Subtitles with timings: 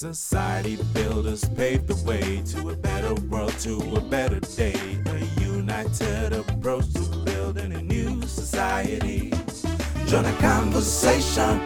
[0.00, 4.72] Society builders pave the way to a better world, to a better day.
[5.06, 9.32] A united approach to building a new society.
[10.06, 11.58] Join a conversation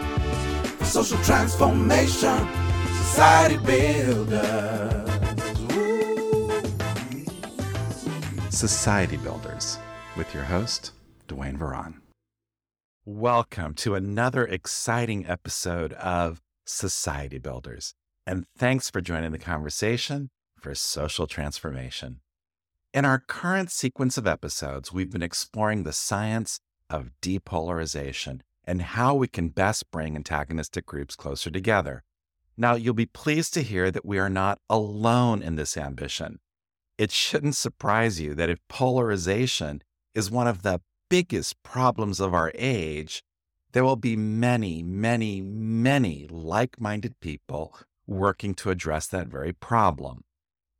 [0.77, 2.47] for social transformation.
[3.03, 5.11] Society builders.
[5.75, 6.59] Woo.
[8.49, 9.77] Society Builders
[10.17, 10.91] with your host,
[11.27, 12.01] Duane Varan.
[13.05, 17.93] Welcome to another exciting episode of Society Builders,
[18.25, 22.21] and thanks for joining the conversation for social transformation.
[22.93, 26.59] In our current sequence of episodes, we've been exploring the science
[26.89, 32.03] of depolarization and how we can best bring antagonistic groups closer together.
[32.55, 36.39] Now, you'll be pleased to hear that we are not alone in this ambition.
[36.97, 39.81] It shouldn't surprise you that if polarization
[40.13, 43.23] is one of the biggest problems of our age,
[43.71, 47.75] there will be many, many, many like minded people
[48.07, 50.23] working to address that very problem.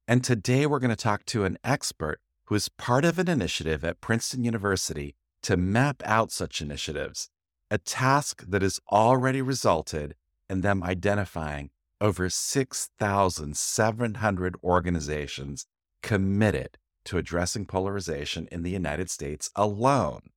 [0.07, 3.85] And today we're going to talk to an expert who is part of an initiative
[3.85, 7.29] at Princeton University to map out such initiatives,
[7.71, 10.15] a task that has already resulted
[10.49, 11.69] in them identifying
[12.01, 15.65] over 6,700 organizations
[16.01, 20.29] committed to addressing polarization in the United States alone.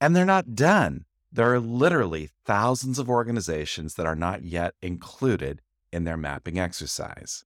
[0.00, 1.04] And they're not done.
[1.32, 5.62] There are literally thousands of organizations that are not yet included
[5.96, 7.42] in their mapping exercise.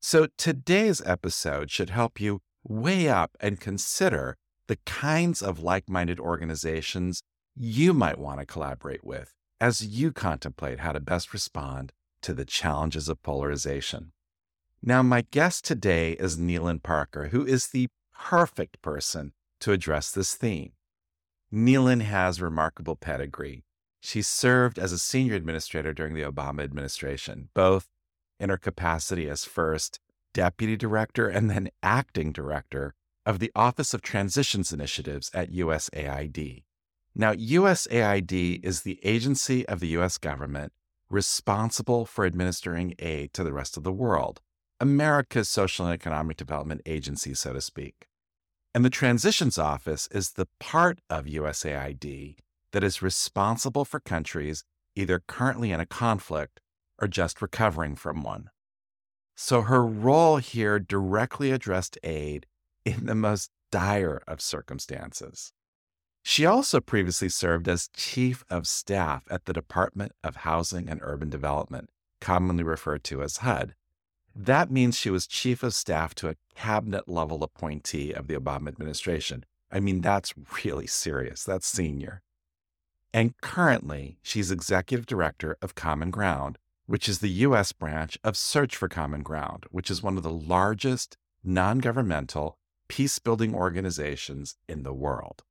[0.00, 4.36] So today's episode should help you weigh up and consider
[4.68, 7.22] the kinds of like minded organizations
[7.56, 12.44] you might want to collaborate with as you contemplate how to best respond to the
[12.44, 14.12] challenges of polarization.
[14.82, 20.34] Now, my guest today is Nealin Parker, who is the perfect person to address this
[20.34, 20.72] theme.
[21.52, 23.64] Nealin has remarkable pedigree.
[24.04, 27.88] She served as a senior administrator during the Obama administration, both
[28.40, 30.00] in her capacity as first
[30.34, 32.94] deputy director and then acting director
[33.24, 36.64] of the Office of Transitions Initiatives at USAID.
[37.14, 40.72] Now, USAID is the agency of the US government
[41.08, 44.40] responsible for administering aid to the rest of the world,
[44.80, 48.08] America's social and economic development agency, so to speak.
[48.74, 52.36] And the Transitions Office is the part of USAID
[52.72, 56.60] that is responsible for countries either currently in a conflict
[56.98, 58.50] or just recovering from one.
[59.34, 62.46] So her role here directly addressed aid
[62.84, 65.52] in the most dire of circumstances.
[66.24, 71.30] She also previously served as Chief of Staff at the Department of Housing and Urban
[71.30, 71.90] Development,
[72.20, 73.74] commonly referred to as HUD.
[74.34, 78.68] That means she was Chief of Staff to a cabinet level appointee of the Obama
[78.68, 79.44] administration.
[79.70, 80.34] I mean, that's
[80.64, 81.42] really serious.
[81.42, 82.22] That's senior.
[83.12, 87.72] And currently, she's Executive Director of Common Ground, which is the U.S.
[87.72, 92.58] branch of Search for Common Ground, which is one of the largest non governmental
[92.88, 95.42] peace building organizations in the world.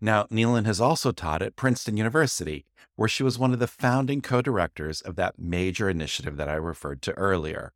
[0.00, 4.20] Now, Nealin has also taught at Princeton University, where she was one of the founding
[4.20, 7.72] co directors of that major initiative that I referred to earlier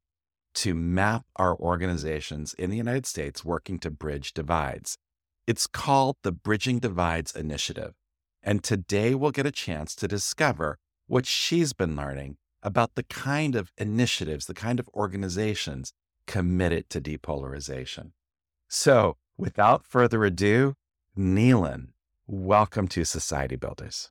[0.53, 4.99] to map our organizations in the United States working to bridge divides.
[5.47, 7.95] It's called the Bridging Divides Initiative.
[8.43, 13.55] And today we'll get a chance to discover what she's been learning about the kind
[13.55, 15.93] of initiatives, the kind of organizations
[16.27, 18.13] committed to depolarization.
[18.69, 20.75] So, without further ado,
[21.19, 21.89] Nealin,
[22.27, 24.11] welcome to Society Builders.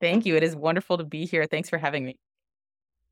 [0.00, 0.36] Thank you.
[0.36, 1.46] It is wonderful to be here.
[1.46, 2.18] Thanks for having me.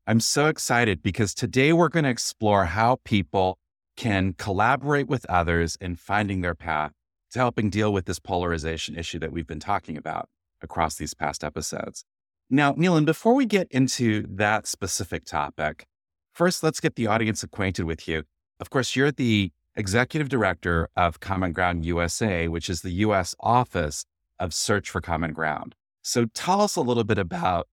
[0.07, 3.59] I'm so excited because today we're going to explore how people
[3.97, 6.93] can collaborate with others in finding their path
[7.31, 10.29] to helping deal with this polarization issue that we've been talking about
[10.61, 12.03] across these past episodes.
[12.49, 15.85] Now, Nealin, before we get into that specific topic,
[16.33, 18.23] first let's get the audience acquainted with you.
[18.59, 24.05] Of course, you're the executive director of Common Ground USA, which is the US office
[24.39, 25.75] of Search for Common Ground.
[26.01, 27.67] So tell us a little bit about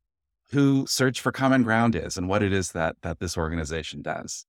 [0.50, 4.44] who Search for Common Ground is and what it is that that this organization does.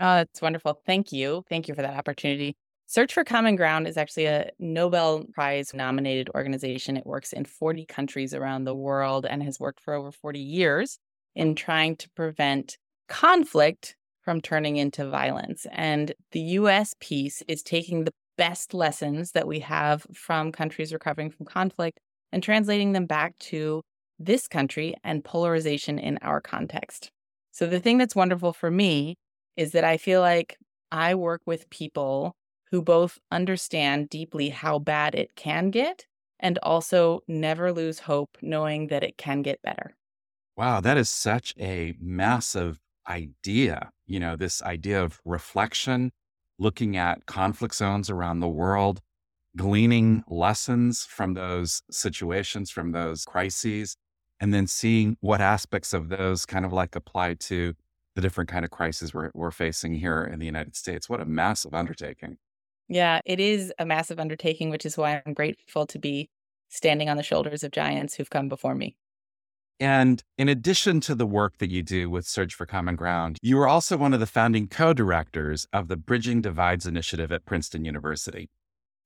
[0.00, 0.80] Oh, that's wonderful.
[0.84, 1.44] Thank you.
[1.48, 2.56] Thank you for that opportunity.
[2.92, 6.98] Search for Common Ground is actually a Nobel Prize nominated organization.
[6.98, 10.98] It works in 40 countries around the world and has worked for over 40 years
[11.34, 12.76] in trying to prevent
[13.08, 15.66] conflict from turning into violence.
[15.72, 21.30] And the US piece is taking the best lessons that we have from countries recovering
[21.30, 21.98] from conflict
[22.30, 23.80] and translating them back to
[24.18, 27.10] this country and polarization in our context.
[27.52, 29.16] So, the thing that's wonderful for me
[29.56, 30.58] is that I feel like
[30.90, 32.36] I work with people
[32.72, 36.06] who both understand deeply how bad it can get
[36.40, 39.94] and also never lose hope knowing that it can get better.
[40.56, 46.12] Wow, that is such a massive idea, you know, this idea of reflection,
[46.58, 49.00] looking at conflict zones around the world,
[49.56, 53.96] gleaning lessons from those situations, from those crises,
[54.40, 57.74] and then seeing what aspects of those kind of like apply to
[58.14, 61.08] the different kind of crises we're, we're facing here in the United States.
[61.08, 62.38] What a massive undertaking.
[62.88, 66.30] Yeah, it is a massive undertaking, which is why I'm grateful to be
[66.68, 68.96] standing on the shoulders of giants who've come before me.
[69.80, 73.58] And in addition to the work that you do with Search for Common Ground, you
[73.58, 77.84] are also one of the founding co directors of the Bridging Divides Initiative at Princeton
[77.84, 78.48] University.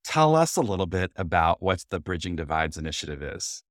[0.05, 3.65] Tell us a little bit about what the Bridging Divides Initiative is.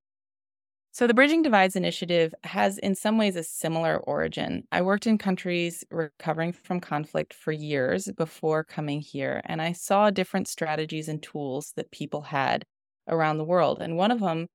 [0.96, 4.64] So, the Bridging Divides Initiative has, in some ways, a similar origin.
[4.72, 10.10] I worked in countries recovering from conflict for years before coming here, and I saw
[10.10, 12.64] different strategies and tools that people had
[13.10, 13.82] around the world.
[13.82, 14.48] And one of them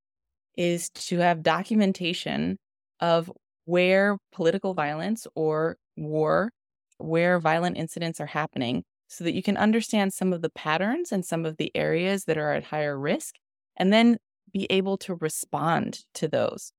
[0.57, 2.57] is to have documentation
[3.01, 3.31] of
[3.67, 6.53] where political violence or war,
[6.97, 11.23] where violent incidents are happening, so that you can understand some of the patterns and
[11.23, 13.35] some of the areas that are at higher risk.
[13.77, 14.17] And then
[14.53, 16.73] be able to respond to those.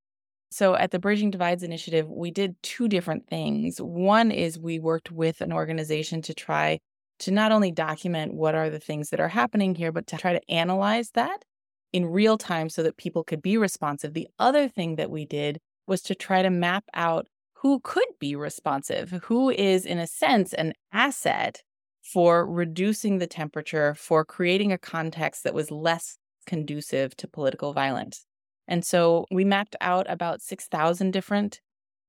[0.50, 3.78] So at the Bridging Divides Initiative, we did two different things.
[3.78, 6.78] One is we worked with an organization to try
[7.20, 10.32] to not only document what are the things that are happening here, but to try
[10.32, 11.44] to analyze that
[11.92, 14.12] in real time so that people could be responsive.
[14.12, 18.34] The other thing that we did was to try to map out who could be
[18.34, 21.62] responsive, who is, in a sense, an asset
[22.02, 28.24] for reducing the temperature, for creating a context that was less conducive to political violence.
[28.68, 31.60] And so we mapped out about 6,000 different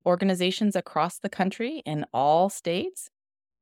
[0.06, 3.09] organizations across the country in all states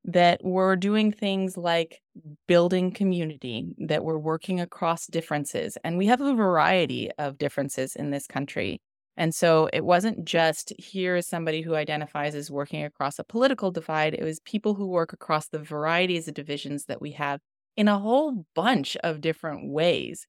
[0.03, 2.01] that were doing things like
[2.47, 5.77] building community, that were working across differences.
[5.83, 8.81] And we have a variety of differences in this country.
[9.15, 13.69] And so it wasn't just here is somebody who identifies as working across a political
[13.69, 17.39] divide, it was people who work across the varieties of divisions that we have
[17.77, 20.25] in a whole bunch of different ways.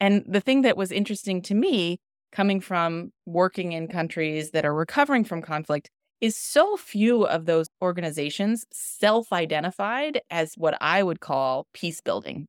[0.00, 1.98] And the thing that was interesting to me,
[2.32, 5.88] coming from working in countries that are recovering from conflict,
[6.20, 12.46] is so few of those organizations self identified as what I would call peace building.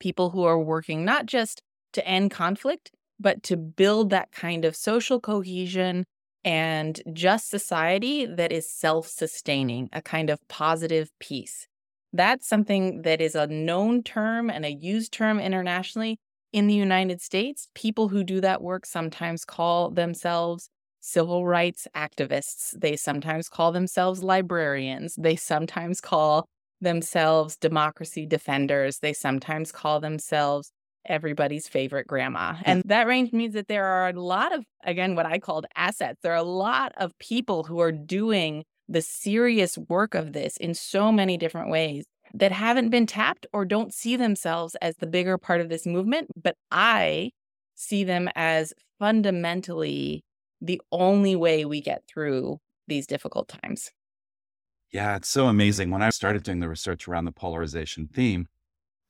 [0.00, 1.60] People who are working not just
[1.92, 2.90] to end conflict,
[3.20, 6.04] but to build that kind of social cohesion
[6.44, 11.66] and just society that is self sustaining, a kind of positive peace.
[12.12, 16.18] That's something that is a known term and a used term internationally,
[16.54, 20.70] in the United States, people who do that work sometimes call themselves
[21.00, 22.78] civil rights activists.
[22.78, 25.16] They sometimes call themselves librarians.
[25.16, 26.46] They sometimes call
[26.80, 29.00] themselves democracy defenders.
[29.00, 30.70] They sometimes call themselves
[31.04, 32.52] everybody's favorite grandma.
[32.52, 32.62] Mm.
[32.66, 36.20] And that range means that there are a lot of, again, what I called assets.
[36.22, 40.74] There are a lot of people who are doing the serious work of this in
[40.74, 45.38] so many different ways that haven't been tapped or don't see themselves as the bigger
[45.38, 47.30] part of this movement, but I
[47.74, 50.24] see them as fundamentally
[50.60, 53.90] the only way we get through these difficult times.
[54.90, 55.90] Yeah, it's so amazing.
[55.90, 58.46] When I started doing the research around the polarization theme,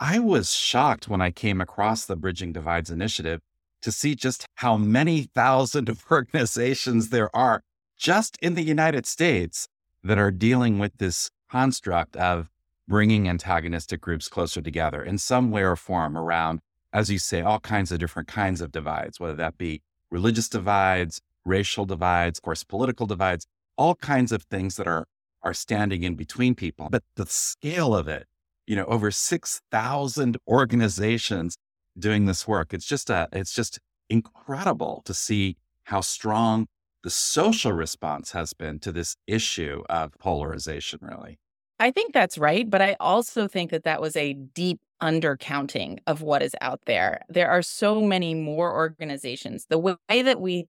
[0.00, 3.40] I was shocked when I came across the Bridging Divides initiative
[3.82, 7.62] to see just how many thousand of organizations there are
[7.96, 9.68] just in the United States
[10.02, 12.48] that are dealing with this construct of
[12.86, 16.60] bringing antagonistic groups closer together in some way or form around,
[16.92, 21.20] as you say, all kinds of different kinds of divides, whether that be religious divides,
[21.44, 25.06] racial divides, of course, political divides, all kinds of things that are
[25.42, 26.88] are standing in between people.
[26.90, 28.26] But the scale of it,
[28.66, 31.56] you know, over 6,000 organizations
[31.98, 32.72] doing this work.
[32.72, 36.66] It's just a, it's just incredible to see how strong
[37.02, 41.38] the social response has been to this issue of polarization, really.
[41.78, 42.68] I think that's right.
[42.68, 47.20] But I also think that that was a deep undercounting of what is out there.
[47.28, 49.66] There are so many more organizations.
[49.68, 50.66] The way that we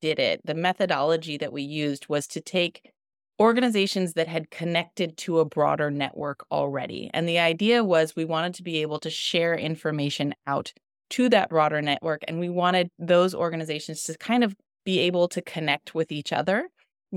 [0.00, 2.90] did it, the methodology that we used was to take
[3.38, 7.10] organizations that had connected to a broader network already.
[7.12, 10.72] And the idea was we wanted to be able to share information out
[11.10, 12.22] to that broader network.
[12.26, 16.68] And we wanted those organizations to kind of be able to connect with each other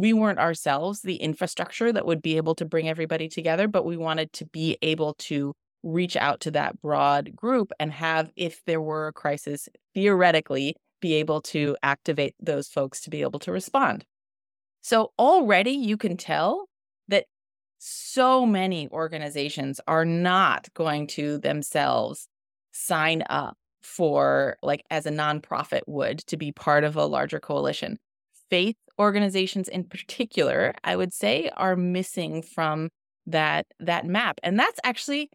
[0.02, 3.98] we weren't ourselves the infrastructure that would be able to bring everybody together, but we
[3.98, 5.54] wanted to be able to
[5.84, 11.14] reach out to that broad group and have, if there were a crisis, theoretically be
[11.14, 14.06] able to activate those folks to be able to respond.
[14.82, 16.68] So already you can tell
[17.08, 17.26] that
[17.78, 22.28] so many organizations are not going to themselves
[22.72, 27.98] sign up for, like, as a nonprofit would, to be part of a larger coalition.
[28.50, 32.90] Faith organizations in particular, I would say, are missing from
[33.26, 34.40] that that map.
[34.44, 35.30] And that's actually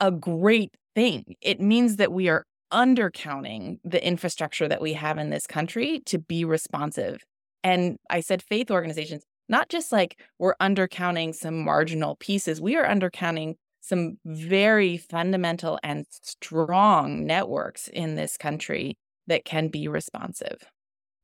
[0.00, 1.36] a great thing.
[1.40, 6.18] It means that we are undercounting the infrastructure that we have in this country to
[6.18, 7.22] be responsive.
[7.62, 12.86] And I said faith organizations, not just like we're undercounting some marginal pieces, we are
[12.86, 20.58] undercounting some very fundamental and strong networks in this country that can be responsive.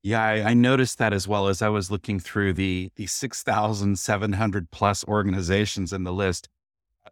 [0.02, 3.42] Yeah, I, I, noticed that as well as I was looking through the the six
[3.42, 6.48] thousand seven hundred plus organizations in the list.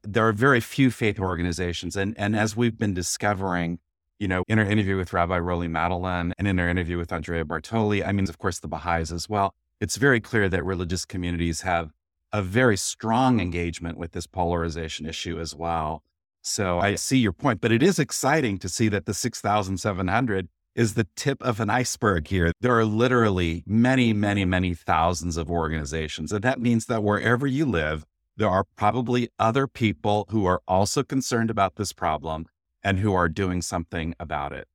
[0.03, 3.79] There are very few faith organizations, and and as we've been discovering,
[4.19, 7.45] you know, in our interview with Rabbi Rolly Madelin and in our interview with Andrea
[7.45, 9.55] Bartoli, I mean, of course, the Baha'is as well.
[9.81, 11.93] It's very clear that religious communities have
[12.33, 16.03] a very strong engagement with this polarization issue as well.
[16.43, 20.95] So I see your point, but it is exciting to see that the 6,700 is
[20.95, 22.53] the tip of an iceberg here.
[22.61, 26.33] There are literally many, many, many thousands of organizations.
[26.33, 28.05] And that means that wherever you live,
[28.37, 32.47] there are probably other people who are also concerned about this problem
[32.85, 34.69] and who are doing something about it.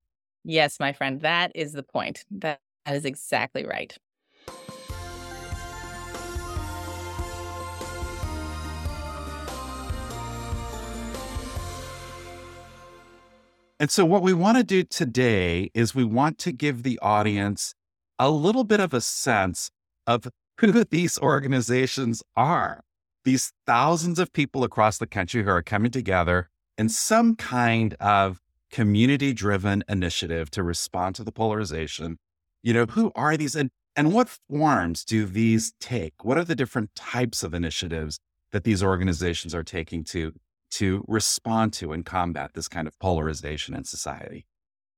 [0.44, 2.26] Yes, my friend, that is the point.
[2.30, 3.98] That is exactly right.
[13.84, 17.76] And so, what we want to do today is we want to give the audience
[18.18, 19.72] a little bit of a sense
[20.08, 20.30] of
[20.62, 22.86] who these organizations are.
[23.26, 28.40] These thousands of people across the country who are coming together in some kind of
[28.72, 32.20] community driven initiative to respond to the polarization.
[32.62, 36.24] You know, who are these and, and what forms do these take?
[36.24, 38.18] What are the different types of initiatives
[38.54, 40.32] that these organizations are taking to
[40.74, 44.46] to respond to and combat this kind of polarization in society?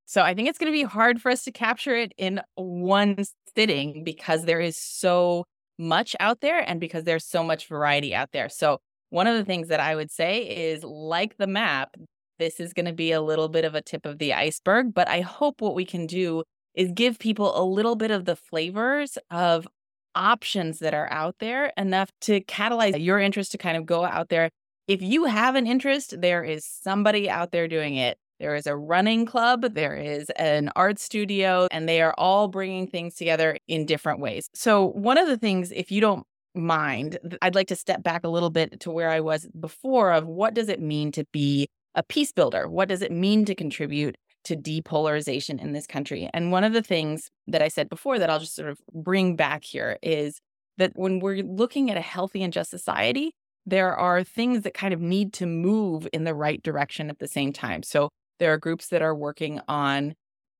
[0.05, 3.23] So I think it's going to be hard for us to capture it in one
[3.55, 5.45] sitting because there is so
[5.77, 8.47] much out there and because there's so much variety out there.
[8.49, 8.79] So
[9.09, 11.95] one of the things that I would say is like the map,
[12.39, 15.07] this is going to be a little bit of a tip of the iceberg, but
[15.07, 16.43] I hope what we can do
[16.75, 19.67] is give people a little bit of the flavors of
[20.13, 24.29] options that are out there enough to catalyze your interest to kind of go out
[24.29, 24.49] there
[24.87, 28.17] if you have an interest, there is somebody out there doing it.
[28.39, 32.85] There is a running club, there is an art studio, and they are all bringing
[32.87, 34.49] things together in different ways.
[34.53, 38.29] So, one of the things, if you don't mind, I'd like to step back a
[38.29, 42.03] little bit to where I was before of what does it mean to be a
[42.03, 42.67] peace builder?
[42.67, 46.29] What does it mean to contribute to depolarization in this country?
[46.33, 49.35] And one of the things that I said before that I'll just sort of bring
[49.35, 50.39] back here is
[50.77, 53.33] that when we're looking at a healthy and just society,
[53.65, 57.27] there are things that kind of need to move in the right direction at the
[57.27, 57.83] same time.
[57.83, 60.13] So there are groups that are working on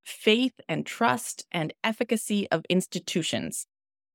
[0.03, 3.65] faith and trust and efficacy of institutions.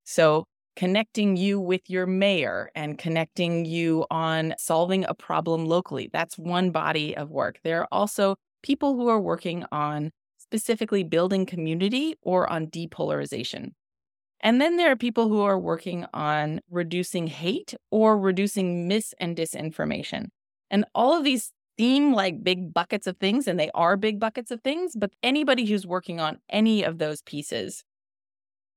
[0.04, 0.44] So
[0.76, 6.08] connecting you with your mayor and connecting you on solving a problem locally.
[6.12, 7.58] That's one body of work.
[7.64, 13.72] There are also people who are working on specifically building community or on depolarization.
[14.42, 19.36] And then there are people who are working on reducing hate or reducing mis and
[19.36, 20.28] disinformation.
[20.70, 24.50] And all of these seem like big buckets of things, and they are big buckets
[24.50, 27.84] of things, but anybody who's working on any of those pieces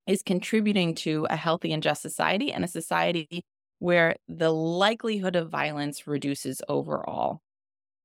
[0.07, 3.43] is contributing to a healthy and just society and a society
[3.79, 7.39] where the likelihood of violence reduces overall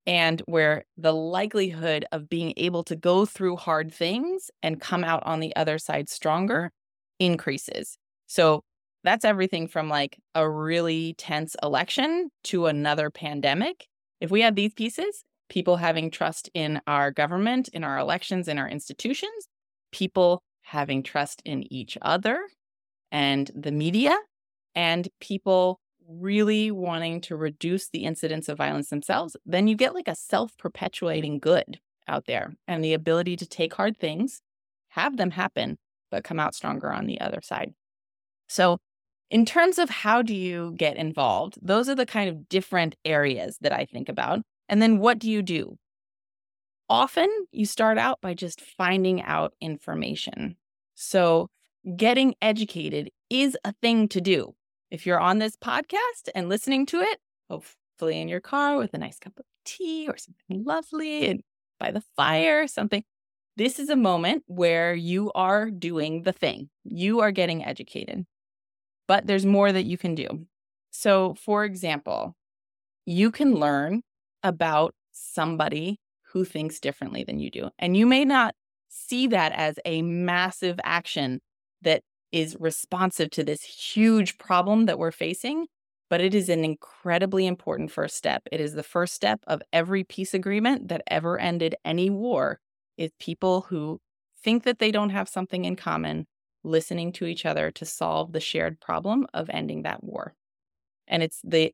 [0.06, 5.22] and where the likelihood of being able to go through hard things and come out
[5.26, 6.70] on the other side stronger
[7.18, 7.98] increases.
[8.26, 8.62] So
[9.04, 13.86] that's everything from like a really tense election to another pandemic.
[14.20, 18.58] If we have these pieces, people having trust in our government, in our elections, in
[18.58, 19.48] our institutions,
[19.92, 22.40] people having trust in each other
[23.10, 24.16] and the media,
[24.74, 30.08] and people really wanting to reduce the incidence of violence themselves, then you get like
[30.08, 34.40] a self perpetuating good out there and the ability to take hard things,
[34.88, 35.78] have them happen,
[36.10, 37.72] but come out stronger on the other side.
[38.48, 38.78] So,
[39.30, 43.58] in terms of how do you get involved, those are the kind of different areas
[43.60, 44.40] that I think about.
[44.70, 45.76] And then what do you do?
[46.88, 50.56] Often you start out by just finding out information.
[50.94, 51.48] So,
[51.96, 54.54] getting educated is a thing to do.
[54.90, 57.18] If you're on this podcast and listening to it,
[57.50, 61.42] hopefully in your car with a nice cup of tea or something lovely and
[61.78, 63.04] by the fire, something,
[63.58, 68.24] this is a moment where you are doing the thing, you are getting educated,
[69.08, 70.46] but there's more that you can do.
[70.92, 72.36] So, for example,
[73.04, 74.02] you can learn
[74.44, 75.98] about somebody
[76.32, 77.70] who thinks differently than you do.
[77.80, 78.54] And you may not
[78.88, 81.40] see that as a massive action
[81.82, 85.66] that is responsive to this huge problem that we're facing,
[86.08, 88.42] but it is an incredibly important first step.
[88.52, 92.60] It is the first step of every peace agreement that ever ended any war
[92.98, 94.00] is people who
[94.42, 96.26] think that they don't have something in common
[96.64, 100.34] listening to each other to solve the shared problem of ending that war.
[101.06, 101.72] And it's the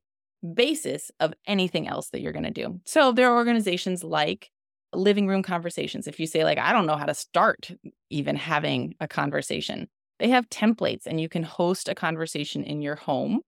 [0.53, 2.79] basis of anything else that you're going to do.
[2.85, 4.49] So there are organizations like
[4.93, 6.07] living room conversations.
[6.07, 7.71] If you say, like, I don't know how to start
[8.09, 9.87] even having a conversation,
[10.19, 13.41] they have templates and you can host a conversation in your home.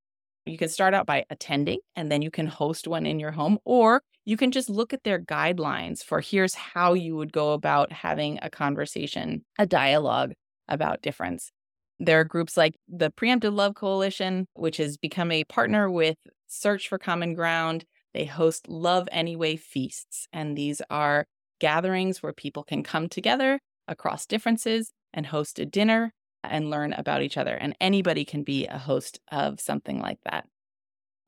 [0.47, 3.59] You can start out by attending and then you can host one in your home,
[3.65, 7.91] or you can just look at their guidelines for here's how you would go about
[7.91, 10.33] having a conversation, a dialogue
[10.67, 11.51] about difference.
[11.99, 16.87] There are groups like the Preemptive Love Coalition, which has become a partner with Search
[16.87, 17.85] for Common Ground.
[18.13, 21.25] They host Love Anyway feasts, and these are
[21.59, 26.13] gatherings where people can come together across differences and host a dinner
[26.51, 27.55] and learn about each other.
[27.55, 30.47] And anybody can be a host of something like that.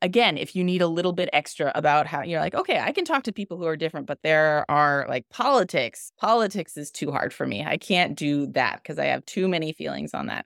[0.01, 3.03] Again, if you need a little bit extra about how you're like, okay, I can
[3.03, 6.13] talk to people who are different, but there are like politics.
[6.17, 7.65] Politics is too hard for me.
[7.65, 10.45] I can't do that because I have too many feelings on that.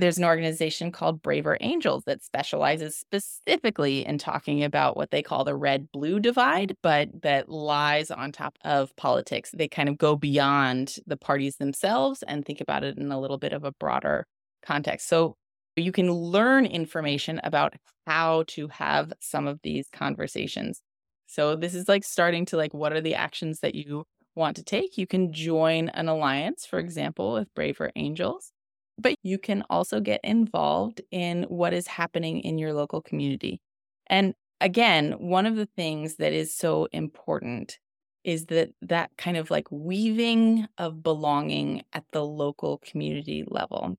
[0.00, 5.44] There's an organization called Braver Angels that specializes specifically in talking about what they call
[5.44, 9.50] the red blue divide, but that lies on top of politics.
[9.52, 13.36] They kind of go beyond the parties themselves and think about it in a little
[13.36, 14.26] bit of a broader
[14.64, 15.06] context.
[15.06, 15.36] So
[15.76, 17.74] you can learn information about
[18.06, 20.80] how to have some of these conversations.
[21.26, 24.04] So this is like starting to like what are the actions that you
[24.34, 24.96] want to take?
[24.96, 28.52] You can join an alliance, for example, with Braver Angels
[28.98, 33.60] but you can also get involved in what is happening in your local community.
[34.06, 37.78] And again, one of the things that is so important
[38.24, 43.96] is that that kind of like weaving of belonging at the local community level.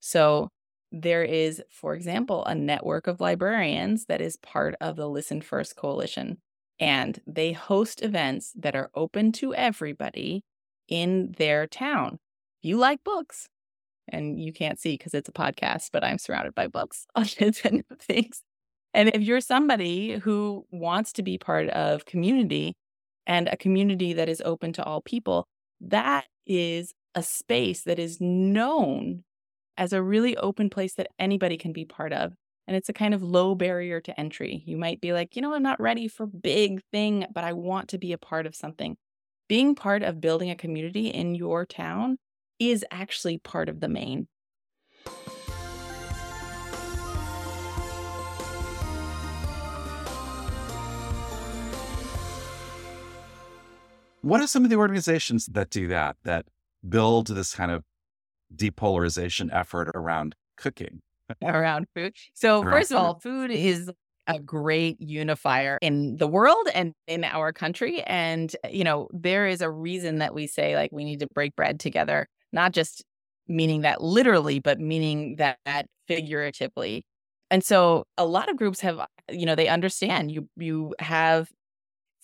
[0.00, 0.48] So
[0.90, 5.76] there is, for example, a network of librarians that is part of the Listen First
[5.76, 6.38] Coalition,
[6.80, 10.44] and they host events that are open to everybody
[10.88, 12.18] in their town.
[12.62, 13.48] You like books,
[14.10, 17.84] and you can't see because it's a podcast, but I'm surrounded by books on Nintendo
[18.00, 18.42] things.
[18.94, 22.74] And if you're somebody who wants to be part of community
[23.26, 25.46] and a community that is open to all people,
[25.80, 29.24] that is a space that is known
[29.76, 32.32] as a really open place that anybody can be part of.
[32.66, 34.62] And it's a kind of low barrier to entry.
[34.66, 37.88] You might be like, you know, I'm not ready for big thing, but I want
[37.90, 38.96] to be a part of something.
[39.48, 42.18] Being part of building a community in your town
[42.58, 44.28] is actually part of the main.
[54.22, 56.46] What are some of the organizations that do that, that
[56.86, 57.84] build this kind of
[58.54, 61.00] depolarization effort around cooking?
[61.42, 62.14] around food.
[62.34, 63.90] So, around first of all, food is
[64.26, 68.02] a great unifier in the world and in our country.
[68.02, 71.56] And, you know, there is a reason that we say, like, we need to break
[71.56, 73.04] bread together not just
[73.46, 75.58] meaning that literally, but meaning that,
[76.06, 77.04] figuratively.
[77.50, 78.98] And so a lot of groups have,
[79.30, 81.50] you know, they understand you you have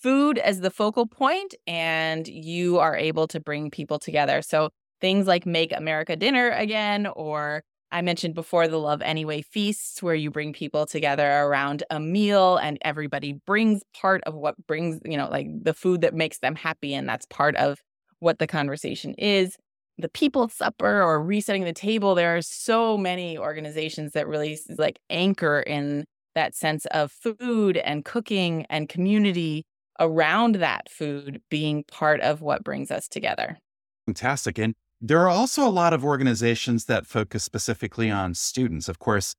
[0.01, 4.41] food as the focal point and you are able to bring people together.
[4.41, 4.69] So
[5.01, 10.15] things like make America dinner again or I mentioned before the Love Anyway feasts, where
[10.15, 15.15] you bring people together around a meal and everybody brings part of what brings, you
[15.15, 16.93] know, like the food that makes them happy.
[16.93, 17.79] And that's part of
[18.19, 19.55] what the conversation is
[19.97, 24.99] the people supper or resetting the table there are so many organizations that really like
[25.09, 26.05] anchor in
[26.35, 29.63] that sense of food and cooking and community
[29.99, 33.57] around that food being part of what brings us together.
[34.05, 38.89] Fantastic and there are also a lot of organizations that focus specifically on students.
[38.89, 39.35] Of course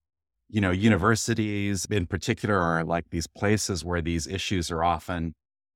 [0.49, 5.35] you know universities in particular are like these places where these issues are often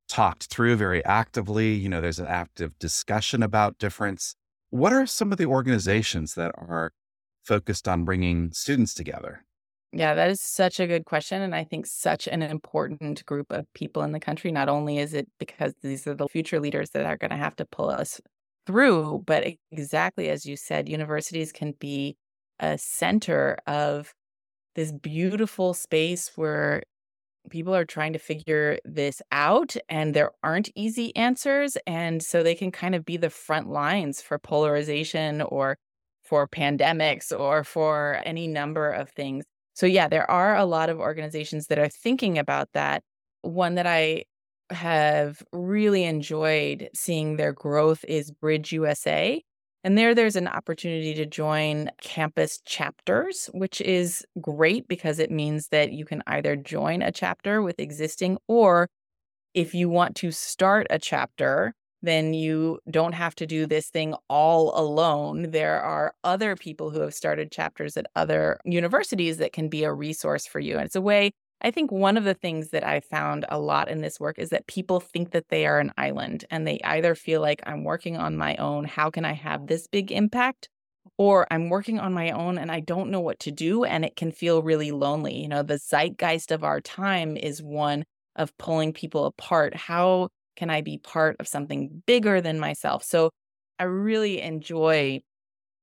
[0.09, 1.75] talked through very actively.
[1.75, 4.35] You know there's an active discussion about difference
[4.71, 6.93] what are some of the organizations that are
[7.45, 9.45] focused on bringing students together?
[9.93, 11.43] Yeah, that is such a good question.
[11.43, 14.53] And I think such an important group of people in the country.
[14.53, 17.57] Not only is it because these are the future leaders that are going to have
[17.57, 18.21] to pull us
[18.67, 22.17] through, but exactly as you said, universities can be
[22.61, 24.15] a center of
[24.77, 26.85] this beautiful space where
[27.51, 32.55] people are trying to figure this out and there aren't easy answers and so they
[32.55, 35.77] can kind of be the front lines for polarization or
[36.23, 39.45] for pandemics or for any number of things.
[39.75, 43.03] So yeah there are a lot of organizations that are thinking about that.
[43.43, 44.25] One that i
[44.71, 49.45] have really enjoyed seeing their growth is bridge usa
[49.83, 55.69] And there, there's an opportunity to join campus chapters, which is great because it means
[55.69, 58.89] that you can either join a chapter with existing, or
[59.55, 64.15] if you want to start a chapter, then you don't have to do this thing
[64.29, 65.51] all alone.
[65.51, 69.93] There are other people who have started chapters at other universities that can be a
[69.93, 70.77] resource for you.
[70.77, 73.89] And it's a way, I think one of the things that I found a lot
[73.89, 77.15] in this work is that people think that they are an island and they either
[77.15, 78.85] feel like I'm working on my own.
[78.85, 80.69] How can I have this big impact?
[81.19, 83.85] Or I'm working on my own and I don't know what to do.
[83.85, 85.37] And it can feel really lonely.
[85.37, 88.05] You know, the zeitgeist of our time is one
[88.37, 89.75] of pulling people apart.
[89.77, 93.05] How can I be part of something bigger than myself?
[93.05, 93.31] So
[93.79, 95.21] I really enjoy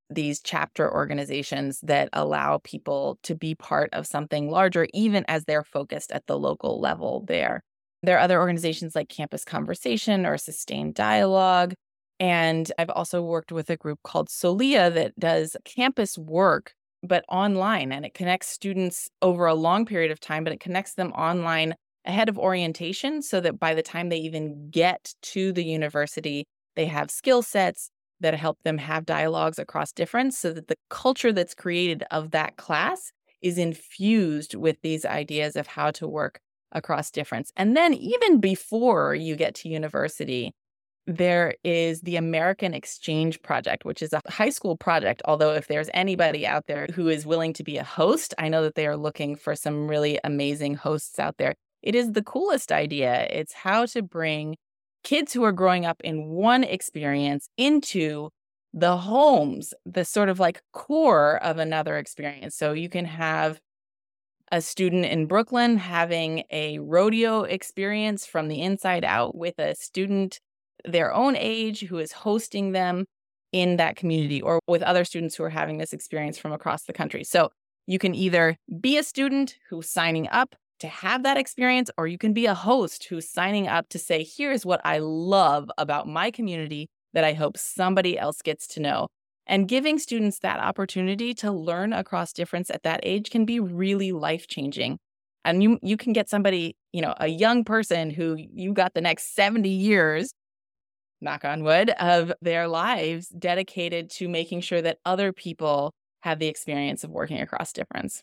[0.09, 5.63] these chapter organizations that allow people to be part of something larger, even as they're
[5.63, 7.63] focused at the local level there.
[8.03, 11.73] There are other organizations like Campus Conversation or Sustained Dialogue.
[12.19, 17.91] And I've also worked with a group called Solia that does campus work, but online.
[17.91, 21.75] And it connects students over a long period of time, but it connects them online
[22.05, 26.85] ahead of orientation so that by the time they even get to the university, they
[26.85, 27.89] have skill sets
[28.19, 32.57] that help them have dialogues across difference so that the culture that's created of that
[32.57, 36.39] class is infused with these ideas of how to work
[36.71, 37.51] across difference.
[37.55, 40.53] And then, even before you get to university,
[41.05, 45.21] there is the American Exchange Project, which is a high school project.
[45.25, 48.63] Although, if there's anybody out there who is willing to be a host, I know
[48.63, 51.55] that they are looking for some really amazing hosts out there.
[51.81, 53.27] It is the coolest idea.
[53.29, 54.57] It's how to bring
[55.03, 58.29] kids who are growing up in one experience into
[58.73, 62.55] the homes, the sort of like core of another experience.
[62.55, 63.59] So you can have
[64.51, 70.39] a student in Brooklyn having a rodeo experience from the inside out with a student
[70.85, 73.05] their own age who is hosting them
[73.51, 76.93] in that community or with other students who are having this experience from across the
[76.93, 77.23] country.
[77.23, 77.49] So
[77.87, 82.17] you can either be a student who's signing up to have that experience, or you
[82.17, 86.31] can be a host who's signing up to say, here's what I love about my
[86.31, 89.07] community that I hope somebody else gets to know.
[89.47, 94.11] And giving students that opportunity to learn across difference at that age can be really
[94.11, 94.99] life changing.
[95.45, 99.01] And you, you can get somebody, you know, a young person who you got the
[99.01, 100.33] next 70 years,
[101.21, 106.47] knock on wood, of their lives dedicated to making sure that other people have the
[106.47, 108.21] experience of working across difference.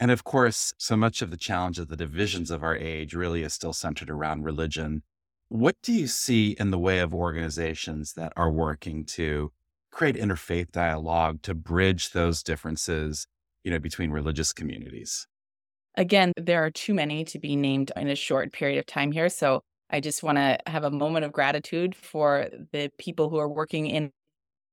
[0.00, 3.42] And of course, so much of the challenge of the divisions of our age really
[3.42, 5.02] is still centered around religion.
[5.48, 9.52] What do you see in the way of organizations that are working to
[9.90, 13.26] create interfaith dialogue to bridge those differences,
[13.62, 15.26] you know, between religious communities?
[15.96, 19.28] Again, there are too many to be named in a short period of time here.
[19.28, 23.48] So I just want to have a moment of gratitude for the people who are
[23.48, 24.10] working in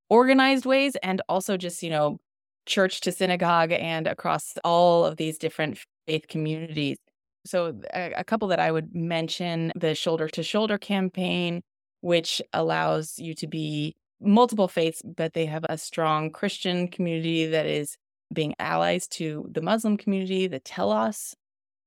[0.10, 2.18] organized ways and also just, you know,
[2.66, 6.98] church to synagogue and across all of these different faith communities.
[7.46, 11.62] So, a, a couple that I would mention the Shoulder to Shoulder campaign,
[12.02, 17.66] which allows you to be multiple faiths, but they have a strong Christian community that
[17.66, 17.98] is
[18.32, 21.36] being allies to the Muslim community, the Telos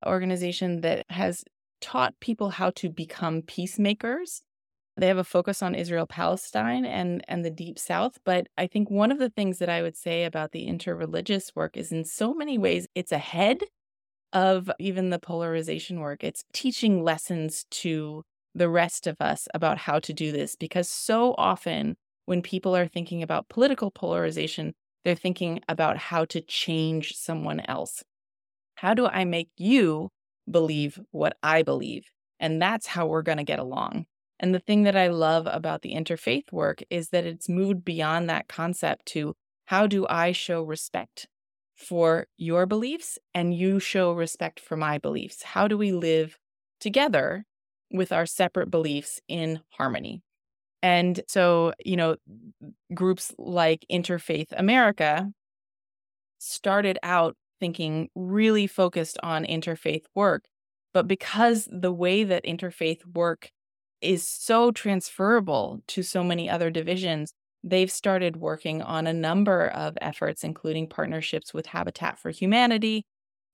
[0.05, 1.45] organization that has
[1.81, 4.43] taught people how to become peacemakers
[4.97, 8.91] they have a focus on Israel Palestine and and the deep south, but I think
[8.91, 12.35] one of the things that I would say about the interreligious work is in so
[12.35, 13.59] many ways it's ahead
[14.33, 16.25] of even the polarization work.
[16.25, 18.23] It's teaching lessons to
[18.55, 22.87] the rest of us about how to do this because so often when people are
[22.87, 28.03] thinking about political polarization, they're thinking about how to change someone else.
[28.77, 30.11] How do I make you
[30.51, 32.05] believe what I believe?
[32.41, 34.07] And that's how we're going to get along.
[34.41, 38.29] And the thing that I love about the interfaith work is that it's moved beyond
[38.29, 39.35] that concept to
[39.67, 41.29] how do I show respect
[41.75, 45.43] for your beliefs and you show respect for my beliefs?
[45.43, 46.37] How do we live
[46.81, 47.45] together
[47.91, 50.23] with our separate beliefs in harmony?
[50.83, 52.17] And so, you know,
[52.93, 55.31] groups like Interfaith America
[56.39, 60.45] started out thinking really focused on interfaith work.
[60.93, 63.51] But because the way that interfaith work
[64.05, 67.33] is so transferable to so many other divisions.
[67.63, 73.05] They've started working on a number of efforts, including partnerships with Habitat for Humanity.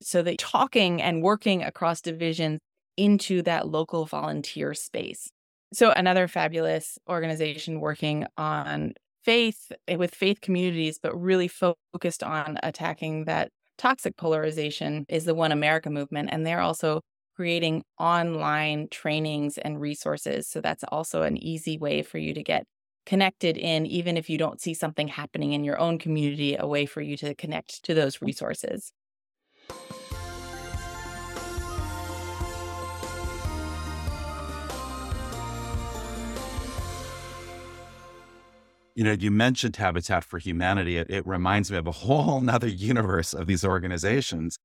[0.01, 2.59] So that talking and working across divisions
[2.97, 5.29] into that local volunteer space.
[5.73, 12.57] So, another fabulous organization working on faith eh, with faith communities, but really focused on
[12.63, 17.01] attacking that toxic polarization is the One America movement, and they're also
[17.35, 20.47] creating online trainings and resources.
[20.47, 22.65] So that's also an easy way for you to get
[23.05, 26.85] connected in, even if you don't see something happening in your own community, a way
[26.85, 28.93] for you to connect to those resources.
[38.93, 40.97] You know, you mentioned Habitat for Humanity.
[40.97, 44.57] It, it reminds me of a whole nother universe of these organizations,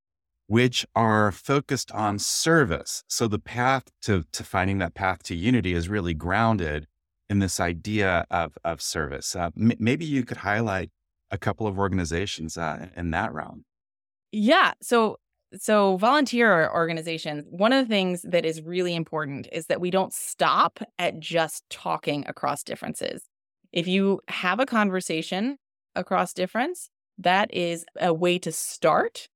[0.46, 3.04] which are focused on service.
[3.09, 6.87] So the path to, to finding that path to unity is really grounded
[7.28, 9.35] in this idea of, of service.
[9.35, 10.90] Uh, m- maybe you could highlight
[11.30, 13.64] a couple of organizations uh, in that realm.
[14.32, 14.72] Yeah.
[14.82, 15.18] So
[15.59, 20.12] so volunteer organizations one of the things that is really important is that we don't
[20.12, 23.22] stop at just talking across differences
[23.76, 25.59] if you have a conversation
[25.94, 29.28] across difference, that is a way to start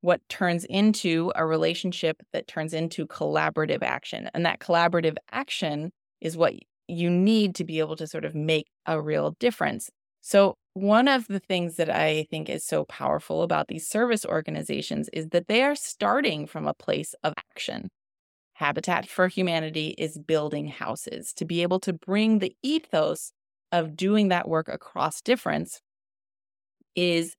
[0.00, 4.30] what turns into a relationship that turns into collaborative action.
[4.34, 6.54] And that collaborative action is what
[6.88, 9.90] you need to be able to sort of make a real difference.
[10.20, 15.08] So, one of the things that I think is so powerful about these service organizations
[15.12, 17.88] is that they are starting from a place of action.
[18.54, 23.32] Habitat for Humanity is building houses to be able to bring the ethos
[23.72, 25.80] of doing that work across difference
[26.94, 27.34] is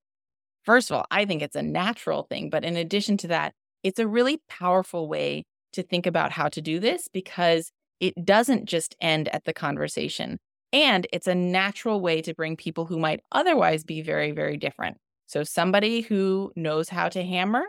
[0.64, 2.50] first of all, I think it's a natural thing.
[2.50, 5.44] But in addition to that, it's a really powerful way
[5.74, 10.38] to think about how to do this because it doesn't just end at the conversation.
[10.74, 14.98] And it's a natural way to bring people who might otherwise be very, very different.
[15.28, 17.66] So, somebody who knows how to hammer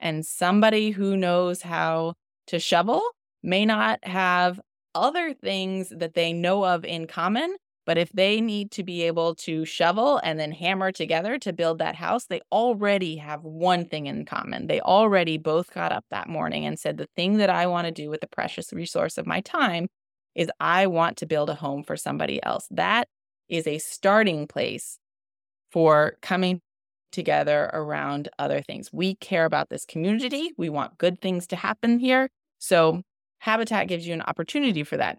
[0.00, 2.14] and somebody who knows how
[2.48, 3.02] to shovel
[3.42, 4.60] may not have
[4.94, 9.36] other things that they know of in common, but if they need to be able
[9.36, 14.06] to shovel and then hammer together to build that house, they already have one thing
[14.06, 14.66] in common.
[14.66, 17.92] They already both got up that morning and said, The thing that I want to
[17.92, 19.86] do with the precious resource of my time
[20.34, 22.66] is I want to build a home for somebody else.
[22.72, 23.06] That
[23.48, 24.98] is a starting place
[25.70, 26.60] for coming
[27.12, 28.92] together around other things.
[28.92, 30.50] We care about this community.
[30.58, 32.28] We want good things to happen here.
[32.58, 33.02] So,
[33.38, 35.18] Habitat gives you an opportunity for that.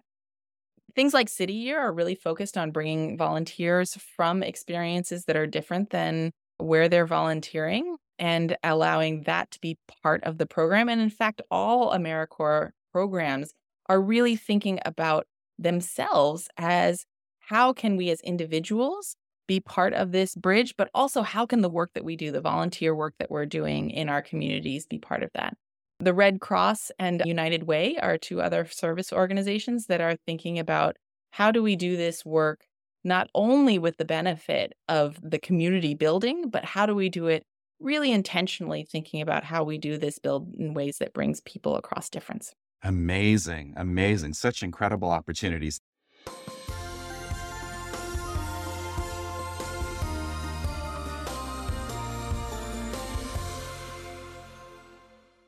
[0.96, 5.92] Things like City Year are really focused on bringing volunteers from experiences that are different
[5.92, 10.90] than where they're volunteering and allowing that to be part of the program.
[10.90, 13.54] And in fact, all AmeriCorps programs
[13.90, 15.28] are really thinking about
[15.60, 17.06] themselves as
[17.40, 19.16] how can we as individuals
[19.48, 22.42] be part of this bridge, but also how can the work that we do, the
[22.42, 25.56] volunteer work that we're doing in our communities, be part of that?
[26.00, 30.96] The Red Cross and United Way are two other service organizations that are thinking about
[31.32, 32.66] how do we do this work
[33.04, 37.46] not only with the benefit of the community building, but how do we do it
[37.80, 42.10] really intentionally thinking about how we do this build in ways that brings people across
[42.10, 42.54] difference.
[42.84, 44.34] Amazing, amazing.
[44.34, 45.80] Such incredible opportunities.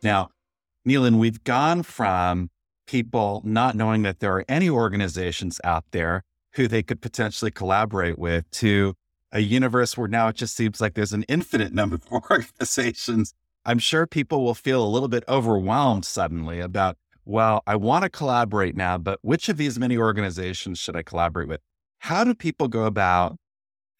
[0.01, 0.29] Now,
[0.89, 2.49] Nealin, we've gone from
[2.87, 6.23] people not knowing that there are any organizations out there
[6.53, 8.95] who they could potentially collaborate with to
[9.31, 13.35] a universe where now it just seems like there's an infinite number of organizations.
[13.65, 18.09] I'm sure people will feel a little bit overwhelmed suddenly about, well, I want to
[18.09, 21.61] collaborate now, but which of these many organizations should I collaborate with?
[21.99, 23.37] How do people go about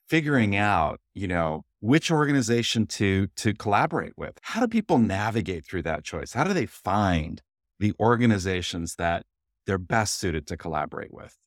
[0.07, 4.37] figuring out, you know, which organization to to collaborate with.
[4.41, 6.33] How do people navigate through that choice?
[6.33, 7.41] How do they find
[7.79, 9.25] the organizations that
[9.65, 11.37] they're best suited to collaborate with?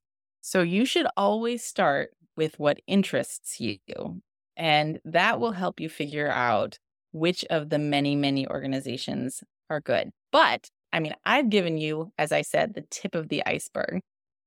[0.41, 4.23] So you should always start with what interests you.
[4.57, 6.79] And that will help you figure out
[7.13, 10.11] which of the many, many organizations are good.
[10.31, 14.01] But I mean, I've given you, as I said, the tip of the iceberg.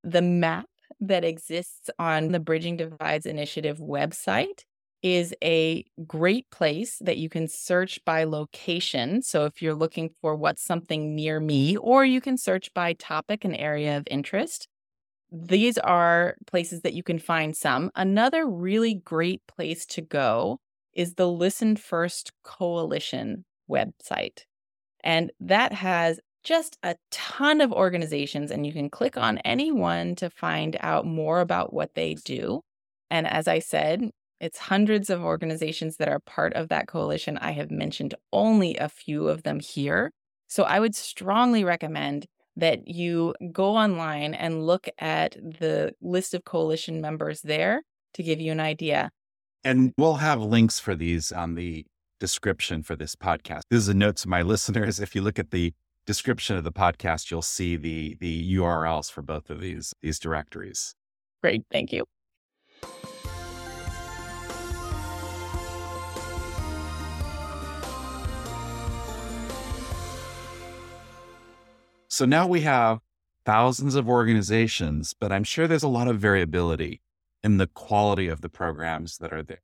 [0.04, 0.65] The map
[1.00, 4.63] that exists on the Bridging Divides Initiative website
[5.05, 9.21] is a great place that you can search by location.
[9.21, 13.45] So if you're looking for what's something near me, or you can search by topic
[13.45, 14.67] and area of interest.
[15.31, 17.91] These are places that you can find some.
[17.95, 20.57] Another really great place to go
[20.93, 24.39] is the Listen First Coalition website.
[25.03, 30.15] And that has just a ton of organizations, and you can click on any one
[30.15, 32.61] to find out more about what they do.
[33.11, 34.09] And as I said,
[34.39, 37.38] it's hundreds of organizations that are part of that coalition.
[37.38, 40.12] I have mentioned only a few of them here.
[40.48, 42.26] So I would strongly recommend
[42.58, 48.39] that you go online and look at the list of coalition members there to give
[48.39, 49.10] you an idea.
[49.63, 51.86] And we'll have links for these on the
[52.19, 53.62] description for this podcast.
[53.69, 55.00] This is a note to my listeners.
[55.00, 55.74] If you look at the
[56.06, 60.95] description of the podcast, you'll see the the URLs for both of these these directories.
[61.41, 62.06] Great, thank you.
[72.15, 72.99] So now we have
[73.45, 77.01] thousands of organizations, but I'm sure there's a lot of variability
[77.43, 79.60] in the quality of the programs that are there.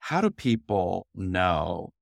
[0.00, 1.92] How do people know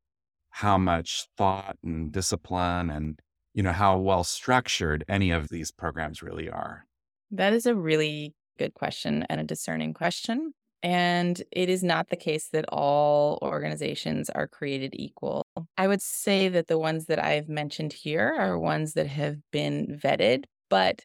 [0.48, 3.20] how much thought and discipline and
[3.52, 6.86] you know how well structured any of these programs really are?
[7.30, 10.54] That is a really good question and a discerning question.
[10.82, 15.46] And it is not the case that all organizations are created equal.
[15.76, 20.00] I would say that the ones that I've mentioned here are ones that have been
[20.02, 21.02] vetted, but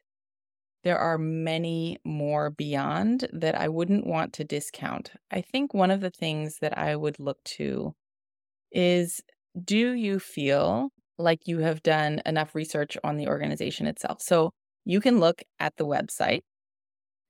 [0.85, 5.11] there are many more beyond that I wouldn't want to discount.
[5.31, 7.95] I think one of the things that I would look to
[8.71, 9.21] is
[9.63, 14.21] do you feel like you have done enough research on the organization itself?
[14.21, 14.51] So
[14.85, 16.41] you can look at the website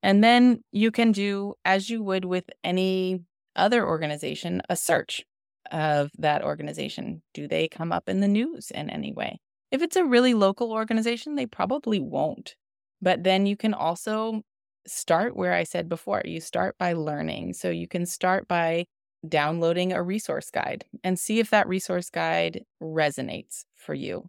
[0.06, 3.22] and then you can do, as you would with any
[3.56, 5.24] other organization, a search
[5.72, 7.22] of that organization.
[7.34, 9.40] Do they come up in the news in any way?
[9.72, 12.54] If it's a really local organization, they probably won't.
[13.02, 14.42] But then you can also
[14.86, 17.54] start where I said before you start by learning.
[17.54, 18.84] So you can start by
[19.28, 24.28] downloading a resource guide and see if that resource guide resonates for you.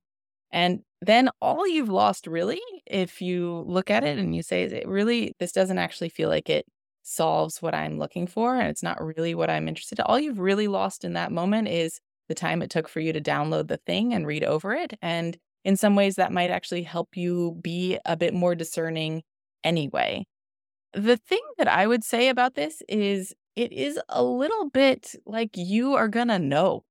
[0.52, 4.88] And then all you've lost really, if you look at it and you say, it
[4.88, 6.66] really, this doesn't actually feel like it
[7.04, 10.06] solves what I'm looking for and it's not really what I'm interested in.
[10.06, 13.22] All you've really lost in that moment is the time it took for you to
[13.22, 14.94] download the thing and read over it.
[15.02, 19.24] And in some ways, that might actually help you be a bit more discerning
[19.64, 20.26] anyway.
[20.94, 25.52] The thing that I would say about this is it is a little bit like
[25.56, 26.84] you are going to know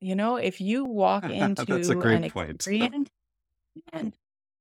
[0.00, 2.50] you know, if you walk into That's a great an point.
[2.50, 3.08] experience,
[3.92, 4.14] and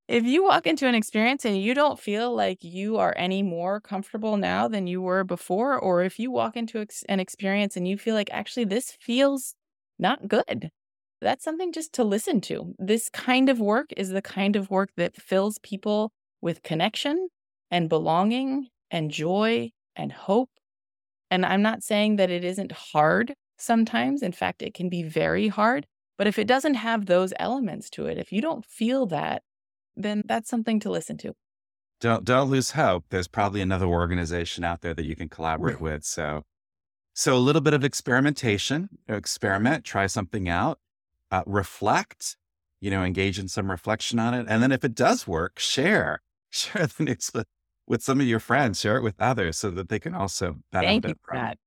[0.08, 3.82] if you walk into an experience and you don't feel like you are any more
[3.82, 7.88] comfortable now than you were before, or if you walk into ex- an experience and
[7.88, 9.56] you feel like actually this feels
[9.99, 10.71] not good,
[11.21, 12.76] that's something just to listen to.
[12.80, 17.30] This kind of work is the kind of work that fills people with connection
[17.71, 20.52] and belonging and joy and hope.
[21.32, 24.21] And I'm not saying that it isn't hard sometimes.
[24.23, 25.88] In fact, it can be very hard.
[26.23, 29.43] But if it doesn't have those elements to it, if you don't feel that,
[29.93, 31.33] then that's something to listen to.
[31.99, 33.03] Don't don't lose hope.
[33.09, 36.05] There's probably another organization out there that you can collaborate with.
[36.05, 36.43] So
[37.13, 40.79] so a little bit of experimentation, experiment, try something out,
[41.29, 42.38] uh, reflect,
[42.79, 44.45] you know, engage in some reflection on it.
[44.47, 47.47] And then if it does work, share, share the news with,
[47.86, 51.03] with some of your friends, share it with others so that they can also Thank
[51.03, 51.57] benefit you for from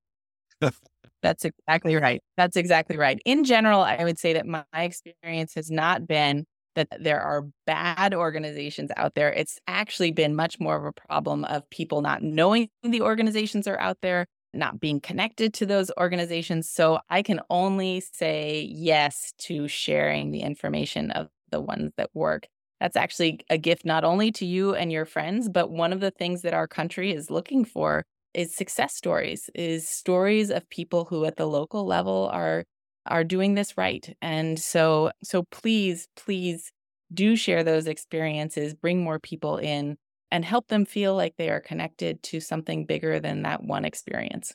[0.61, 0.73] that.
[1.23, 2.21] That's exactly right.
[2.37, 3.19] That's exactly right.
[3.25, 8.13] In general, I would say that my experience has not been that there are bad
[8.13, 9.33] organizations out there.
[9.33, 13.79] It's actually been much more of a problem of people not knowing the organizations are
[13.79, 16.69] out there, not being connected to those organizations.
[16.69, 22.45] So I can only say yes to sharing the information of the ones that work.
[22.79, 26.11] That's actually a gift not only to you and your friends, but one of the
[26.11, 31.25] things that our country is looking for is success stories, is stories of people who
[31.25, 32.63] at the local level are
[33.05, 34.15] are doing this right.
[34.21, 36.71] And so so please, please
[37.13, 39.97] do share those experiences, bring more people in
[40.31, 44.53] and help them feel like they are connected to something bigger than that one experience.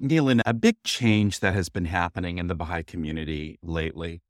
[0.00, 4.22] Nealin, a big change that has been happening in the Baha'i community lately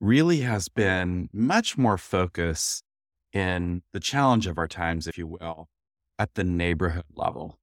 [0.00, 2.82] really has been much more focus
[3.32, 5.68] in the challenge of our times, if you will,
[6.18, 7.58] at the neighborhood level.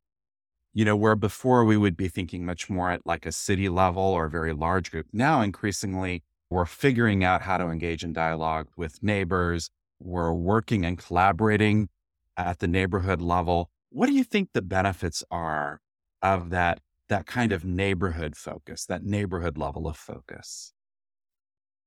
[0.73, 4.03] You know, where before we would be thinking much more at like a city level
[4.03, 5.07] or a very large group.
[5.13, 9.69] Now, increasingly, we're figuring out how to engage in dialogue with neighbors.
[9.99, 11.87] We're working and collaborating
[12.35, 13.69] at the neighborhood level.
[13.89, 15.79] What do you think the benefits are
[16.21, 20.73] of that that kind of neighborhood focus, that neighborhood level of focus.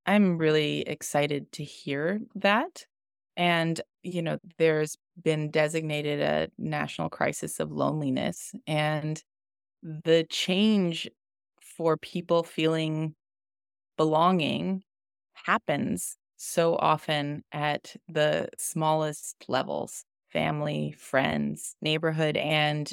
[0.07, 2.87] I'm really excited to hear that.
[3.37, 8.53] And, you know, there's been designated a national crisis of loneliness.
[8.67, 9.23] And
[9.83, 11.11] the change
[11.61, 13.17] for people feeling
[13.97, 14.85] belonging
[15.35, 22.93] happens so often at the smallest levels family, friends, neighborhood, and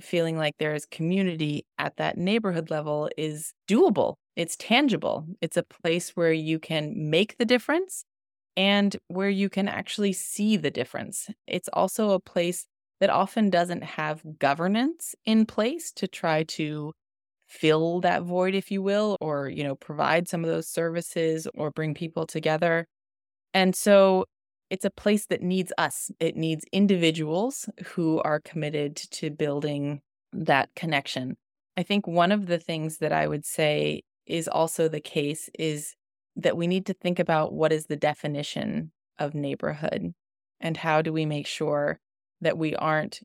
[0.00, 4.16] feeling like there is community at that neighborhood level is doable.
[4.36, 5.26] It's tangible.
[5.40, 8.04] It's a place where you can make the difference
[8.56, 11.28] and where you can actually see the difference.
[11.46, 12.66] It's also a place
[13.00, 16.92] that often doesn't have governance in place to try to
[17.48, 21.70] fill that void if you will or you know provide some of those services or
[21.70, 22.86] bring people together.
[23.54, 24.26] And so
[24.70, 26.10] it's a place that needs us.
[26.20, 30.00] It needs individuals who are committed to building
[30.32, 31.36] that connection.
[31.76, 35.94] I think one of the things that I would say is also the case is
[36.36, 40.12] that we need to think about what is the definition of neighborhood
[40.60, 42.00] and how do we make sure
[42.40, 43.20] that we aren't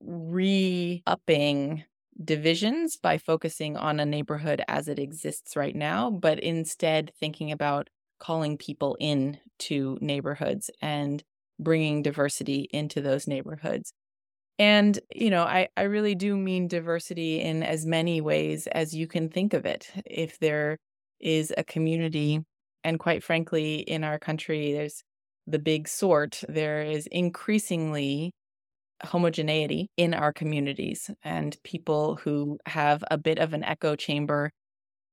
[0.00, 1.84] re upping
[2.22, 7.88] divisions by focusing on a neighborhood as it exists right now, but instead thinking about
[8.18, 11.22] calling people in to neighborhoods and
[11.58, 13.92] bringing diversity into those neighborhoods.
[14.58, 19.06] And, you know, I, I really do mean diversity in as many ways as you
[19.06, 19.90] can think of it.
[20.06, 20.78] If there
[21.20, 22.40] is a community,
[22.82, 25.02] and quite frankly, in our country, there's
[25.46, 28.32] the big sort, there is increasingly
[29.02, 34.50] homogeneity in our communities and people who have a bit of an echo chamber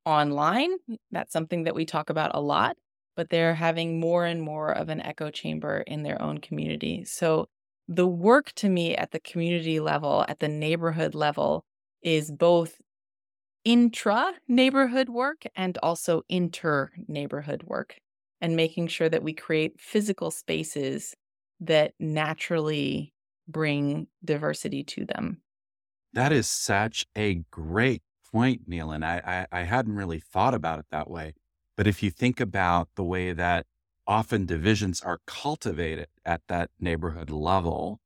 [0.06, 0.72] online.
[1.12, 2.78] That's something that we talk about a lot,
[3.16, 7.06] but they're having more and more of an echo chamber in their own community.
[7.06, 7.48] So
[7.88, 11.64] the work to me at the community level, at the neighborhood level,
[12.02, 12.82] is both
[13.66, 17.98] intra neighborhood work and also inter neighborhood work,
[18.42, 21.16] and making sure that we create physical spaces
[21.60, 23.14] that naturally
[23.48, 25.42] bring diversity to them.
[26.14, 28.92] That is such a great point, Neil.
[28.92, 31.34] And I, I, I hadn't really thought about it that way.
[31.76, 33.66] But if you think about the way that
[34.06, 38.00] often divisions are cultivated at that neighborhood level,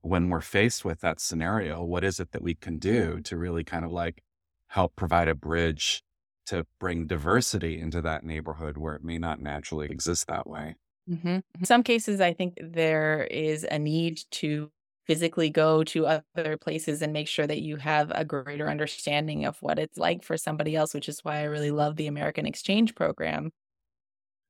[0.00, 3.64] when we're faced with that scenario, what is it that we can do to really
[3.64, 4.22] kind of like
[4.68, 6.02] help provide a bridge
[6.46, 10.76] to bring diversity into that neighborhood where it may not naturally exist that way?
[11.08, 11.38] Mm-hmm.
[11.58, 14.70] In some cases, I think there is a need to
[15.06, 19.60] physically go to other places and make sure that you have a greater understanding of
[19.60, 22.94] what it's like for somebody else, which is why I really love the American Exchange
[22.94, 23.50] Program.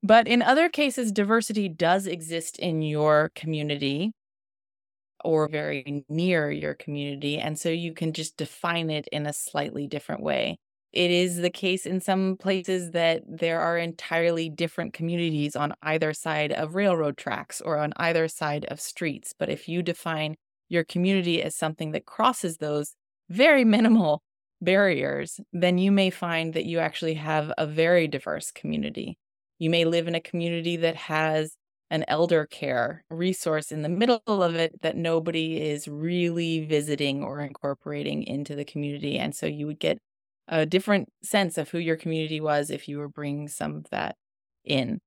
[0.03, 4.13] But in other cases, diversity does exist in your community
[5.25, 7.39] or very near your community.
[7.39, 10.59] And so you can just define it in a slightly different way.
[10.93, 16.12] It is the case in some places that there are entirely different communities on either
[16.12, 19.32] side of railroad tracks or on either side of streets.
[19.38, 20.36] But if you define
[20.68, 22.95] your community as something that crosses those
[23.30, 24.22] very minimal
[24.61, 29.16] barriers, then you may find that you actually have a very diverse community.
[29.59, 31.57] You may live in a community that has
[31.90, 37.40] an elder care resource in the middle of it that nobody is really visiting or
[37.40, 39.18] incorporating into the community.
[39.18, 39.99] And so you would get
[40.49, 44.16] a different sense of who your community was if you were bringing some of that
[44.64, 45.01] in.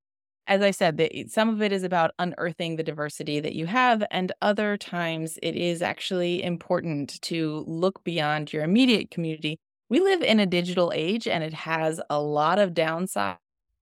[0.48, 4.04] As I said, the, some of it is about unearthing the diversity that you have,
[4.12, 9.58] and other times it is actually important to look beyond your immediate community.
[9.90, 13.38] We live in a digital age and it has a lot of downside,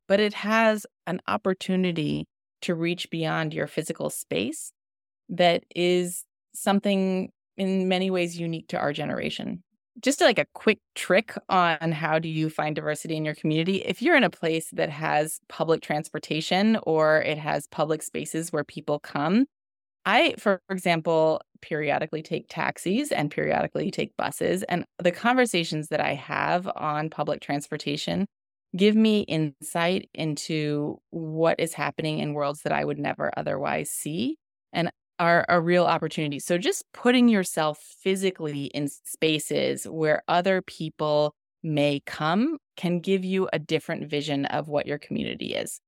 [0.08, 2.26] but it has an opportunity
[2.62, 4.72] to reach beyond your physical space
[5.30, 6.24] that is
[6.54, 9.64] something in many ways unique to our generation
[10.02, 13.78] just like a quick trick on how do you find diversity in your community?
[13.78, 18.64] If you're in a place that has public transportation or it has public spaces where
[18.64, 19.46] people come
[20.06, 26.14] i for example periodically take taxis and periodically take buses and the conversations that i
[26.14, 28.26] have on public transportation
[28.76, 34.38] give me insight into what is happening in worlds that i would never otherwise see
[34.74, 34.90] and
[35.24, 36.38] are a real opportunity.
[36.38, 43.48] So just putting yourself physically in spaces where other people may come can give you
[43.54, 45.80] a different vision of what your community is.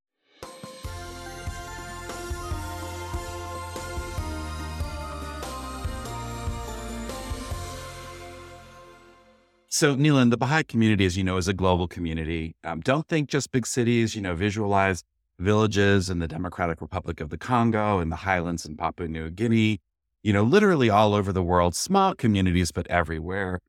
[9.68, 12.56] So, Nealin, the Baha'i community, as you know, is a global community.
[12.64, 15.04] Um, don't think just big cities, you know, visualize
[15.40, 19.82] villages in the Democratic Republic of the Congo and the highlands in Papua New Guinea,
[20.24, 23.60] you know, literally all over the world, small communities, but everywhere.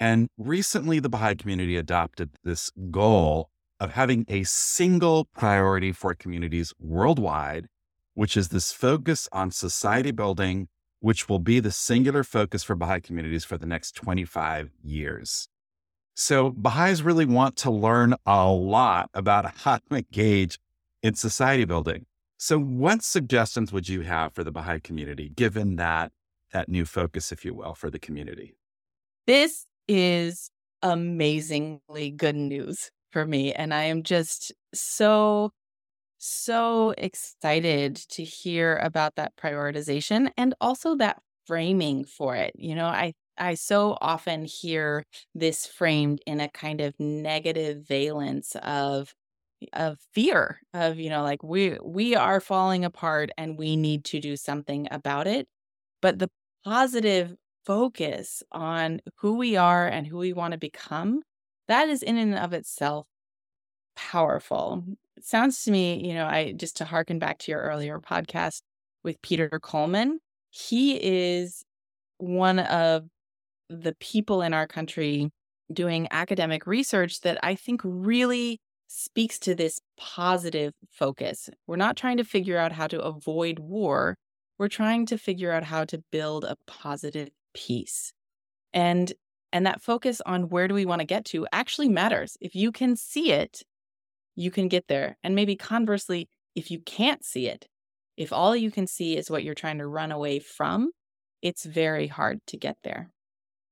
[0.00, 3.50] And recently, the Baha'i community adopted this goal
[3.80, 7.66] of having a single priority for communities worldwide,
[8.14, 10.68] which is this focus on society building,
[11.00, 15.48] which will be the singular focus for Baha'i communities for the next 25 years.
[16.14, 20.58] So, Baha'is really want to learn a lot about how to engage
[21.02, 22.06] in society building.
[22.38, 26.12] So, what suggestions would you have for the Baha'i community, given that
[26.52, 28.54] that new focus, if you will, for the community?
[29.26, 30.50] This is
[30.82, 35.50] amazingly good news for me, and I am just so
[36.18, 42.52] so excited to hear about that prioritization and also that framing for it.
[42.56, 48.56] You know, I I so often hear this framed in a kind of negative valence
[48.62, 49.14] of
[49.72, 54.20] of fear of you know like we we are falling apart and we need to
[54.20, 55.48] do something about it.
[56.02, 56.30] But the
[56.64, 57.34] positive
[57.66, 61.22] focus on who we are and who we want to become
[61.68, 63.06] that is in and of itself
[63.96, 64.84] powerful.
[65.16, 68.62] It sounds to me you know i just to harken back to your earlier podcast
[69.02, 71.64] with peter coleman he is
[72.18, 73.04] one of
[73.68, 75.30] the people in our country
[75.72, 81.48] doing academic research that I think really speaks to this positive focus.
[81.66, 84.16] We're not trying to figure out how to avoid war.
[84.58, 88.12] We're trying to figure out how to build a positive peace.
[88.72, 89.12] And
[89.52, 92.36] and that focus on where do we want to get to actually matters.
[92.40, 93.62] If you can see it,
[94.36, 95.16] you can get there.
[95.22, 97.66] And maybe conversely, if you can't see it,
[98.16, 100.90] if all you can see is what you're trying to run away from,
[101.40, 103.10] it's very hard to get there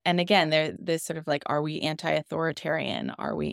[0.06, 3.10] and again, there this sort of like, are we anti-authoritarian?
[3.18, 3.50] Are we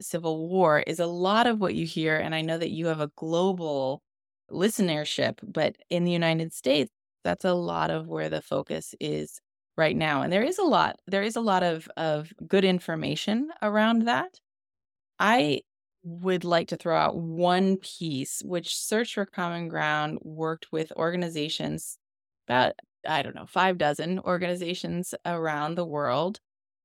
[0.00, 0.80] anti-civil war?
[0.80, 2.16] Is a lot of what you hear.
[2.16, 4.02] And I know that you have a global
[4.50, 6.90] listenership, but in the United States,
[7.24, 9.40] that's a lot of where the focus is
[9.76, 10.22] right now.
[10.22, 14.40] And there is a lot, there is a lot of of good information around that.
[15.18, 15.62] I
[16.04, 21.98] would like to throw out one piece, which Search for Common Ground worked with organizations
[22.48, 22.74] about
[23.08, 26.40] I don't know, five dozen organizations around the world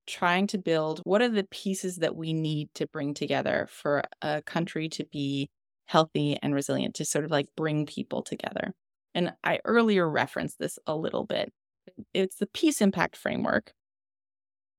[0.08, 4.42] trying to build what are the pieces that we need to bring together for a
[4.42, 5.50] country to be
[5.86, 8.74] healthy and resilient, to sort of like bring people together.
[9.14, 11.52] And I earlier referenced this a little bit.
[12.14, 13.74] It's the Peace Impact Framework.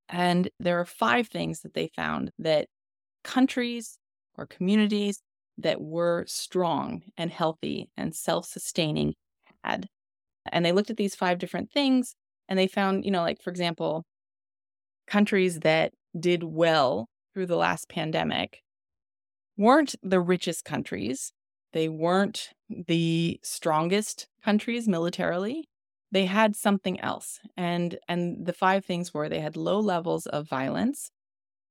[0.09, 2.69] And there are five things that they found that
[3.25, 3.99] countries
[4.37, 5.21] or communities
[5.59, 9.15] that were strong and healthy and self sustaining
[9.63, 9.87] had.
[10.51, 12.15] And they looked at these five different things
[12.49, 14.05] and they found, you know, like, for example,
[15.07, 18.63] countries that did well through the last pandemic
[19.57, 21.33] weren't the richest countries.
[21.73, 25.69] They weren't the strongest countries militarily.
[26.11, 27.41] They had something else.
[27.57, 31.11] And and the five things were they had low levels of violence,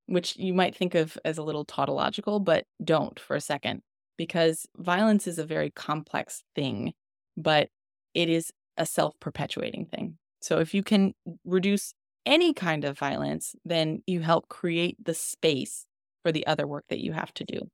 [0.08, 3.82] which you might think of as a little tautological, but don't for a second,
[4.18, 6.94] because violence is a very complex thing,
[7.38, 7.70] but
[8.14, 10.18] it is a self perpetuating thing.
[10.42, 11.14] So if you can
[11.46, 11.94] reduce
[12.26, 15.86] any kind of violence, then you help create the space
[16.24, 17.70] for the other work that you have to do.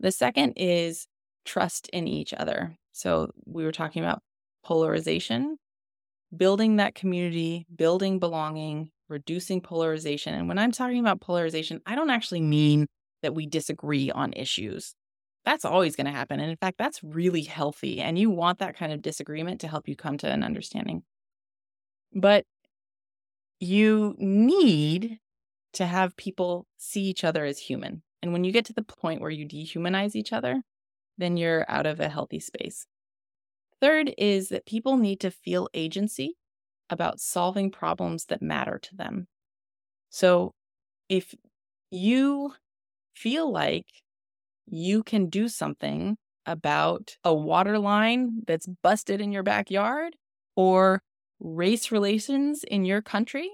[0.00, 1.06] The second is
[1.44, 2.76] trust in each other.
[2.92, 4.22] So we were talking about
[4.64, 5.58] polarization,
[6.36, 10.34] building that community, building belonging, reducing polarization.
[10.34, 12.86] And when I'm talking about polarization, I don't actually mean
[13.22, 14.94] that we disagree on issues
[15.44, 16.40] that's always going to happen.
[16.40, 18.00] And in fact, that's really healthy.
[18.00, 21.02] And you want that kind of disagreement to help you come to an understanding.
[22.14, 22.44] But
[23.60, 25.18] you need
[25.74, 28.02] to have people see each other as human.
[28.22, 30.62] And when you get to the point where you dehumanize each other,
[31.16, 32.86] then you're out of a healthy space.
[33.80, 36.36] Third is that people need to feel agency
[36.88, 39.28] about solving problems that matter to them.
[40.10, 40.52] So
[41.08, 41.34] if
[41.90, 42.54] you
[43.14, 43.86] feel like
[44.66, 50.16] you can do something about a water line that's busted in your backyard
[50.56, 51.02] or
[51.40, 53.50] race relations in your country.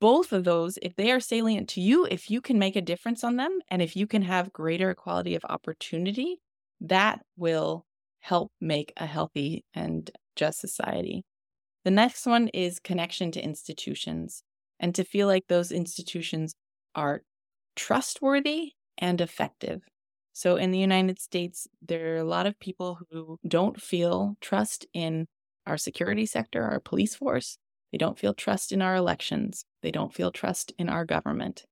[0.00, 3.22] Both of those, if they are salient to you, if you can make a difference
[3.22, 6.38] on them, and if you can have greater equality of opportunity,
[6.80, 7.84] that will
[8.20, 11.24] help make a healthy and just society.
[11.84, 14.42] The next one is connection to institutions
[14.78, 16.54] and to feel like those institutions
[16.94, 17.22] are
[17.76, 19.82] trustworthy and effective.
[20.32, 24.86] So in the United States, there are a lot of people who don't feel trust
[24.94, 25.26] in
[25.66, 27.58] our security sector, our police force.
[27.92, 29.64] They don't feel trust in our elections.
[29.82, 31.64] They don't feel trust in our government.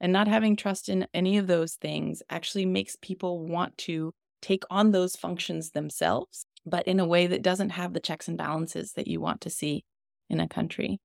[0.00, 4.64] And not having trust in any of those things actually makes people want to take
[4.70, 8.92] on those functions themselves, but in a way that doesn't have the checks and balances
[8.92, 9.84] that you want to see
[10.28, 10.98] in a country.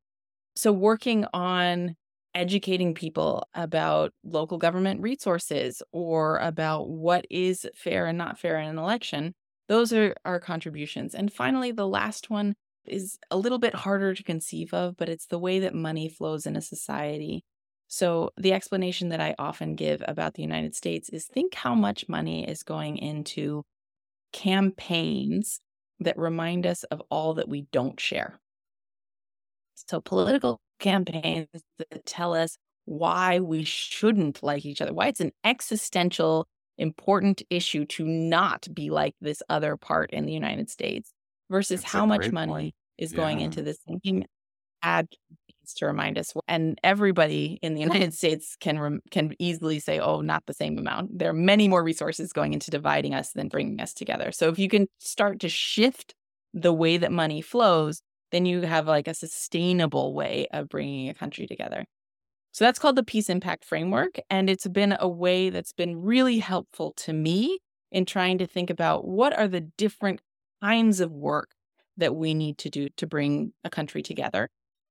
[0.55, 1.95] So, working on
[2.33, 8.69] educating people about local government resources or about what is fair and not fair in
[8.69, 9.33] an election.
[9.71, 11.15] Those are our contributions.
[11.15, 12.55] And finally, the last one
[12.85, 16.45] is a little bit harder to conceive of, but it's the way that money flows
[16.45, 17.45] in a society.
[17.87, 22.09] So, the explanation that I often give about the United States is think how much
[22.09, 23.63] money is going into
[24.33, 25.61] campaigns
[26.01, 28.41] that remind us of all that we don't share.
[29.75, 31.47] So, political campaigns
[31.77, 36.45] that tell us why we shouldn't like each other, why it's an existential
[36.81, 41.11] important issue to not be like this other part in the United States
[41.49, 42.75] versus That's how much money point.
[42.97, 43.45] is going Yeah.
[43.45, 44.25] into this thinking
[44.83, 45.07] ad
[45.77, 50.19] to remind us and everybody in the United States can rem- can easily say oh
[50.21, 53.79] not the same amount there are many more resources going into dividing us than bringing
[53.79, 56.13] us together so if you can start to shift
[56.53, 58.01] the way that money flows
[58.31, 61.85] then you have like a sustainable way of bringing a country together
[62.51, 66.39] so that's called the peace impact framework and it's been a way that's been really
[66.39, 67.59] helpful to me
[67.91, 70.21] in trying to think about what are the different
[70.61, 71.49] kinds of work
[71.97, 74.49] that we need to do to bring a country together.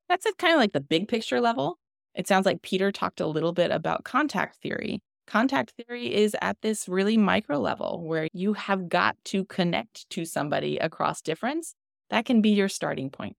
[0.09, 1.79] That's at kind of like the big picture level.
[2.15, 5.01] It sounds like Peter talked a little bit about contact theory.
[5.27, 10.25] Contact theory is at this really micro level where you have got to connect to
[10.25, 11.75] somebody across difference.
[12.11, 13.37] That can be your starting point.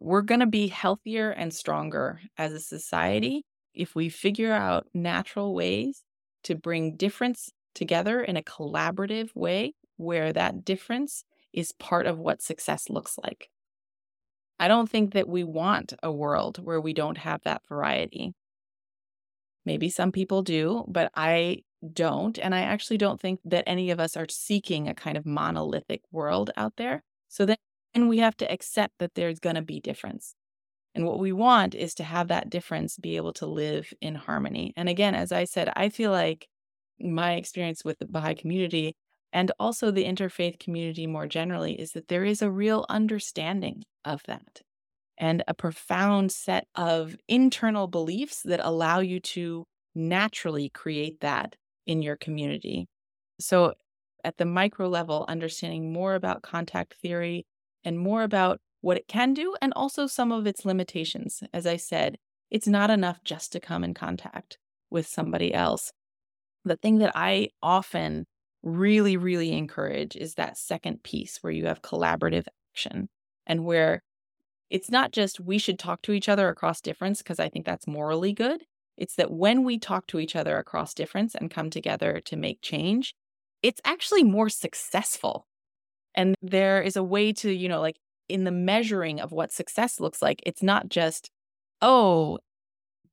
[0.00, 3.44] We're going to be healthier and stronger as a society
[3.74, 6.04] if we figure out natural ways
[6.44, 12.42] to bring difference together in a collaborative way where that difference is part of what
[12.42, 13.50] success looks like.
[14.60, 18.34] I don't think that we want a world where we don't have that variety.
[19.64, 22.38] Maybe some people do, but I don't.
[22.38, 26.02] And I actually don't think that any of us are seeking a kind of monolithic
[26.10, 27.04] world out there.
[27.28, 27.46] So
[27.94, 30.34] then we have to accept that there's going to be difference.
[30.94, 34.72] And what we want is to have that difference be able to live in harmony.
[34.76, 36.48] And again, as I said, I feel like
[37.00, 38.96] my experience with the Baha'i community
[39.32, 44.22] and also the interfaith community more generally is that there is a real understanding of
[44.26, 44.62] that
[45.18, 49.64] and a profound set of internal beliefs that allow you to
[49.94, 52.86] naturally create that in your community.
[53.40, 53.74] So,
[54.24, 57.46] at the micro level, understanding more about contact theory
[57.88, 61.42] and more about what it can do and also some of its limitations.
[61.52, 62.16] As I said,
[62.50, 64.58] it's not enough just to come in contact
[64.90, 65.90] with somebody else.
[66.64, 68.26] The thing that I often
[68.62, 73.08] really, really encourage is that second piece where you have collaborative action
[73.46, 74.02] and where
[74.70, 77.86] it's not just we should talk to each other across difference, because I think that's
[77.86, 78.64] morally good.
[78.96, 82.60] It's that when we talk to each other across difference and come together to make
[82.60, 83.14] change,
[83.62, 85.46] it's actually more successful.
[86.14, 87.96] And there is a way to, you know, like
[88.28, 91.30] in the measuring of what success looks like, it's not just,
[91.80, 92.38] oh,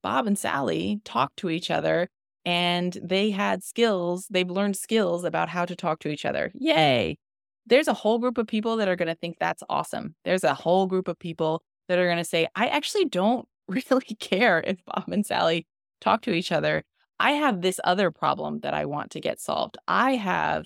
[0.01, 2.07] Bob and Sally talk to each other
[2.45, 6.51] and they had skills, they've learned skills about how to talk to each other.
[6.53, 7.17] Yay.
[7.65, 10.13] There's a whole group of people that are going to think that's awesome.
[10.23, 14.15] There's a whole group of people that are going to say, I actually don't really
[14.19, 15.65] care if Bob and Sally
[16.01, 16.83] talk to each other.
[17.19, 19.77] I have this other problem that I want to get solved.
[19.87, 20.65] I have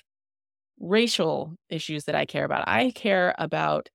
[0.80, 2.68] racial issues that I care about.
[2.68, 3.90] I care about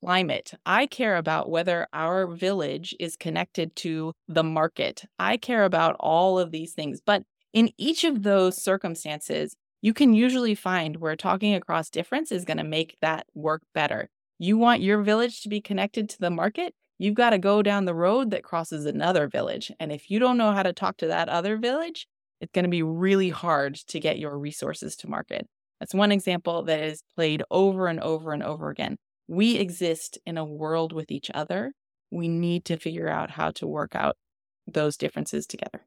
[0.00, 0.52] climate.
[0.64, 5.04] I care about whether our village is connected to the market.
[5.18, 7.00] I care about all of these things.
[7.04, 12.44] But in each of those circumstances, you can usually find where talking across difference is
[12.44, 14.08] going to make that work better.
[14.38, 16.74] You want your village to be connected to the market?
[16.98, 19.72] You've got to go down the road that crosses another village.
[19.80, 22.06] And if you don't know how to talk to that other village,
[22.40, 25.48] it's going to be really hard to get your resources to market.
[25.82, 28.98] That's one example that is played over and over and over again.
[29.26, 31.72] We exist in a world with each other.
[32.12, 34.16] We need to figure out how to work out
[34.64, 35.84] those differences together.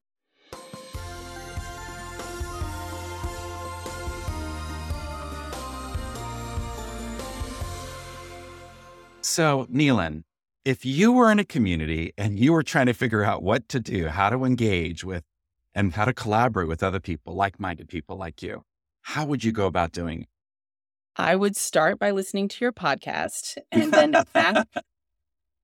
[9.21, 10.23] So, Nealin,
[10.65, 13.79] if you were in a community and you were trying to figure out what to
[13.79, 15.23] do, how to engage with,
[15.73, 18.65] and how to collaborate with other people, like minded people like you,
[19.05, 20.27] how would you go about doing it?
[21.15, 24.67] I would start by listening to your podcast and then ask,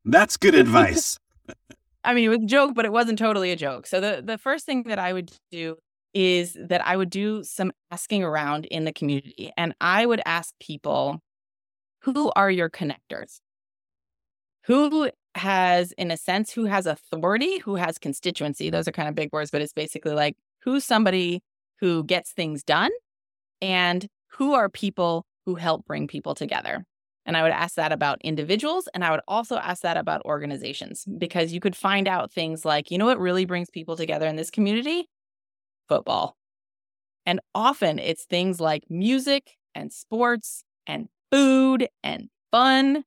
[0.06, 1.18] That's good advice.
[2.04, 3.88] I mean, it was a joke, but it wasn't totally a joke.
[3.88, 5.78] So the the first thing that I would do
[6.14, 10.54] is that I would do some asking around in the community, and I would ask
[10.60, 11.20] people,
[12.02, 13.39] who are your connectors?
[14.66, 18.70] Who has, in a sense, who has authority, who has constituency?
[18.70, 21.42] Those are kind of big words, but it's basically like who's somebody
[21.80, 22.92] who gets things done,
[23.62, 26.86] and who are people who help bring people together.
[27.26, 28.89] And I would ask that about individuals.
[28.93, 32.89] And I would also ask that about organizations because you could find out things like,
[32.89, 35.07] you know what really brings people together in this community?
[35.88, 36.36] Football.
[37.26, 43.03] And often it's things like music and sports and food and fun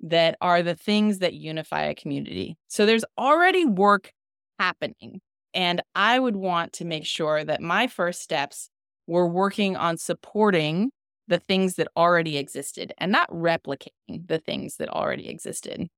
[0.00, 2.56] that are the things that unify a community.
[2.68, 4.12] So there's already work
[4.58, 5.20] happening.
[5.54, 8.68] And I would want to make sure that my first steps
[9.06, 10.90] were working on supporting
[11.28, 15.88] the things that already existed and not replicating the things that already existed.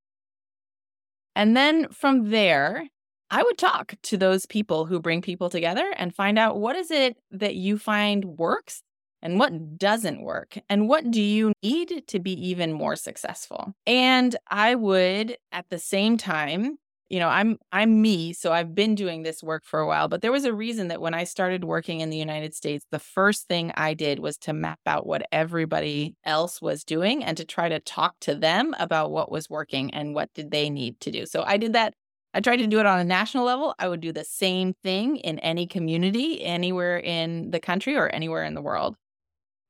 [1.36, 2.88] And then from there,
[3.30, 6.90] I would talk to those people who bring people together and find out what is
[6.90, 8.82] it that you find works
[9.20, 13.74] and what doesn't work and what do you need to be even more successful.
[13.86, 16.78] And I would at the same time
[17.08, 20.22] you know i'm i'm me so i've been doing this work for a while but
[20.22, 23.46] there was a reason that when i started working in the united states the first
[23.48, 27.68] thing i did was to map out what everybody else was doing and to try
[27.68, 31.26] to talk to them about what was working and what did they need to do.
[31.26, 31.94] So i did that
[32.34, 33.74] i tried to do it on a national level.
[33.78, 38.44] I would do the same thing in any community anywhere in the country or anywhere
[38.44, 38.96] in the world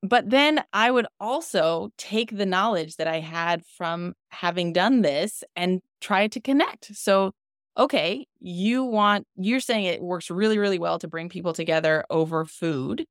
[0.03, 5.43] but then I would also take the knowledge that I had from having done this
[5.57, 6.97] and try to connect.
[6.97, 7.33] So,
[7.77, 12.45] okay, you want, you're saying it works really, really well to bring people together over
[12.45, 13.07] food.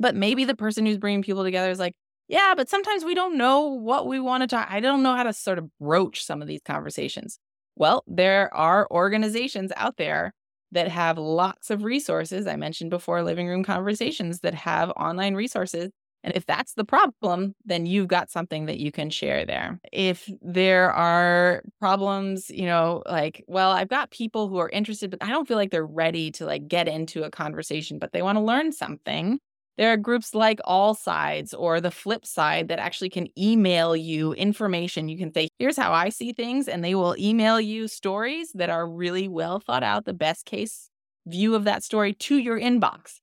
[0.00, 1.94] But maybe the person who's bringing people together is like,
[2.26, 4.66] yeah, but sometimes we don't know what we want to talk.
[4.70, 7.38] I don't know how to sort of broach some of these conversations.
[7.76, 10.32] Well, there are organizations out there
[10.72, 12.46] that have lots of resources.
[12.46, 15.90] I mentioned before living room conversations that have online resources
[16.24, 19.78] and if that's the problem, then you've got something that you can share there.
[19.92, 25.22] If there are problems, you know, like, well, I've got people who are interested, but
[25.22, 28.36] I don't feel like they're ready to like get into a conversation, but they want
[28.36, 29.38] to learn something.
[29.76, 34.32] There are groups like All Sides or the Flip Side that actually can email you
[34.32, 35.08] information.
[35.08, 38.70] You can say, here's how I see things, and they will email you stories that
[38.70, 40.88] are really well thought out, the best case
[41.26, 43.16] view of that story to your inbox.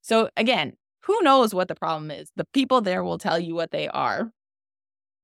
[0.00, 0.74] So, again,
[1.08, 2.30] who knows what the problem is?
[2.36, 4.30] The people there will tell you what they are.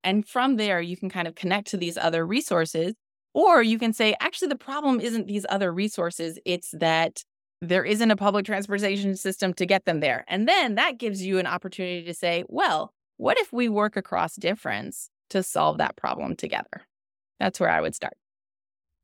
[0.03, 2.95] And from there, you can kind of connect to these other resources.
[3.35, 7.23] Or you can say, actually, the problem isn't these other resources, it's that
[7.61, 10.25] there isn't a public transportation system to get them there.
[10.27, 14.37] And then that gives you an opportunity to say, well, what if we work across
[14.37, 16.87] difference to solve that problem together?
[17.41, 18.15] That's where I would start.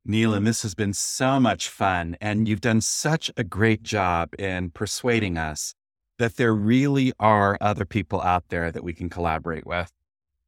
[0.07, 4.35] Neil, and this has been so much fun, and you've done such a great job
[4.39, 5.74] in persuading us
[6.20, 9.90] that there really are other people out there that we can collaborate with.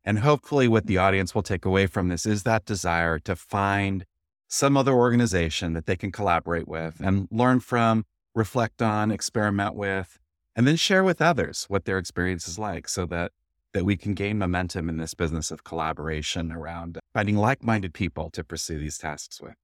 [0.05, 4.05] And hopefully, what the audience will take away from this is that desire to find
[4.49, 8.05] some other organization that they can collaborate with and learn from,
[8.35, 10.19] reflect on, experiment with,
[10.55, 13.33] and then share with others what their experience is like so that
[13.73, 18.45] that we can gain momentum in this business of collaboration around finding like-minded people to
[18.45, 19.55] pursue these tasks with.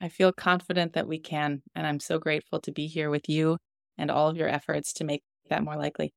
[0.00, 3.58] I feel confident that we can, and I'm so grateful to be here with you
[3.96, 6.12] and all of your efforts to make that more likely.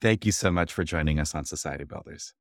[0.00, 2.32] Thank you so much for joining us on Society Builders.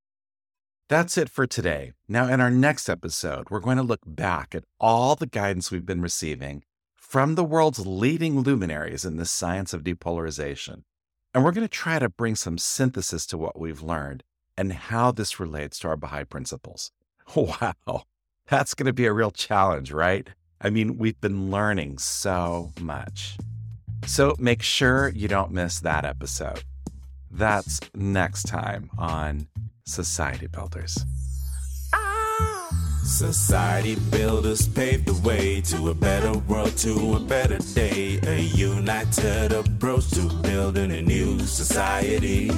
[0.87, 1.91] That's it for today.
[2.07, 5.85] Now, in our next episode, we're going to look back at all the guidance we've
[5.85, 6.63] been receiving
[6.95, 10.83] from the world's leading luminaries in the science of depolarization.
[11.33, 14.23] And we're going to try to bring some synthesis to what we've learned
[14.57, 16.91] and how this relates to our Baha'i principles.
[17.35, 18.05] Wow,
[18.47, 20.27] that's going to be a real challenge, right?
[20.59, 23.37] I mean, we've been learning so much.
[24.05, 26.63] So make sure you don't miss that episode.
[27.31, 29.47] That's next time on
[29.85, 31.05] Society Builders.
[33.09, 38.19] Society builders paved the way to a better world, to a better day.
[38.27, 42.51] A united approach to building a new society.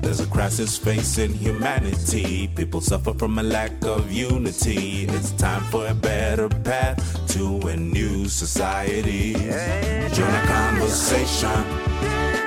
[0.00, 2.48] There's a crisis facing humanity.
[2.56, 5.04] People suffer from a lack of unity.
[5.04, 6.98] It's time for a better path
[7.34, 9.34] to a new society.
[9.34, 11.62] Join a conversation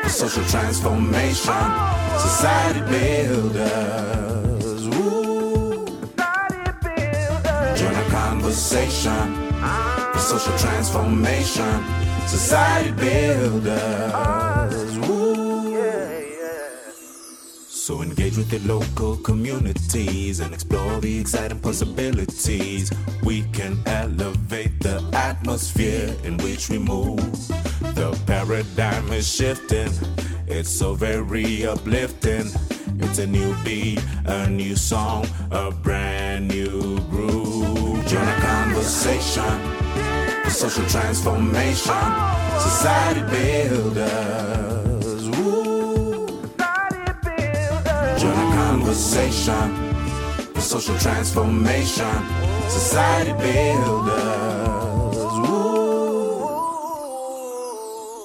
[0.02, 1.64] for social transformation.
[2.18, 4.57] Society builders.
[8.48, 9.36] Conversation
[10.18, 11.84] social transformation.
[12.28, 15.00] Society builders.
[15.00, 15.38] Woo.
[17.68, 22.92] So engage with your local communities and explore the exciting possibilities.
[23.22, 27.32] We can elevate the atmosphere in which we move.
[27.96, 29.92] The paradigm is shifting,
[30.48, 32.50] it's so very uplifting.
[33.00, 37.37] It's a new beat, a new song, a brand new groove.
[38.08, 39.44] Join a conversation
[40.46, 41.94] for social transformation.
[42.58, 45.28] Society builders.
[48.22, 49.94] Join a conversation
[50.54, 52.16] for social transformation.
[52.70, 54.48] Society builders.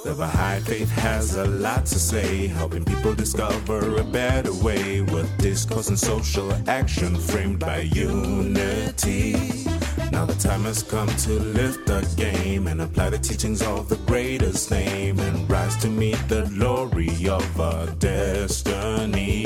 [0.04, 5.28] The Baha'i faith has a lot to say, helping people discover a better way with
[5.38, 9.71] discourse and social action framed by unity.
[10.12, 13.96] Now the time has come to lift the game and apply the teachings of the
[13.96, 19.44] greatest name and rise to meet the glory of our destiny.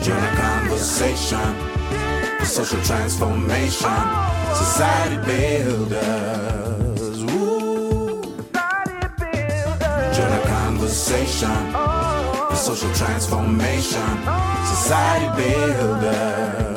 [0.00, 1.54] Join a conversation,
[2.38, 4.00] for social transformation,
[4.54, 7.00] society builders.
[10.16, 11.72] Join a conversation,
[12.48, 14.10] for social transformation,
[14.70, 16.69] society builders.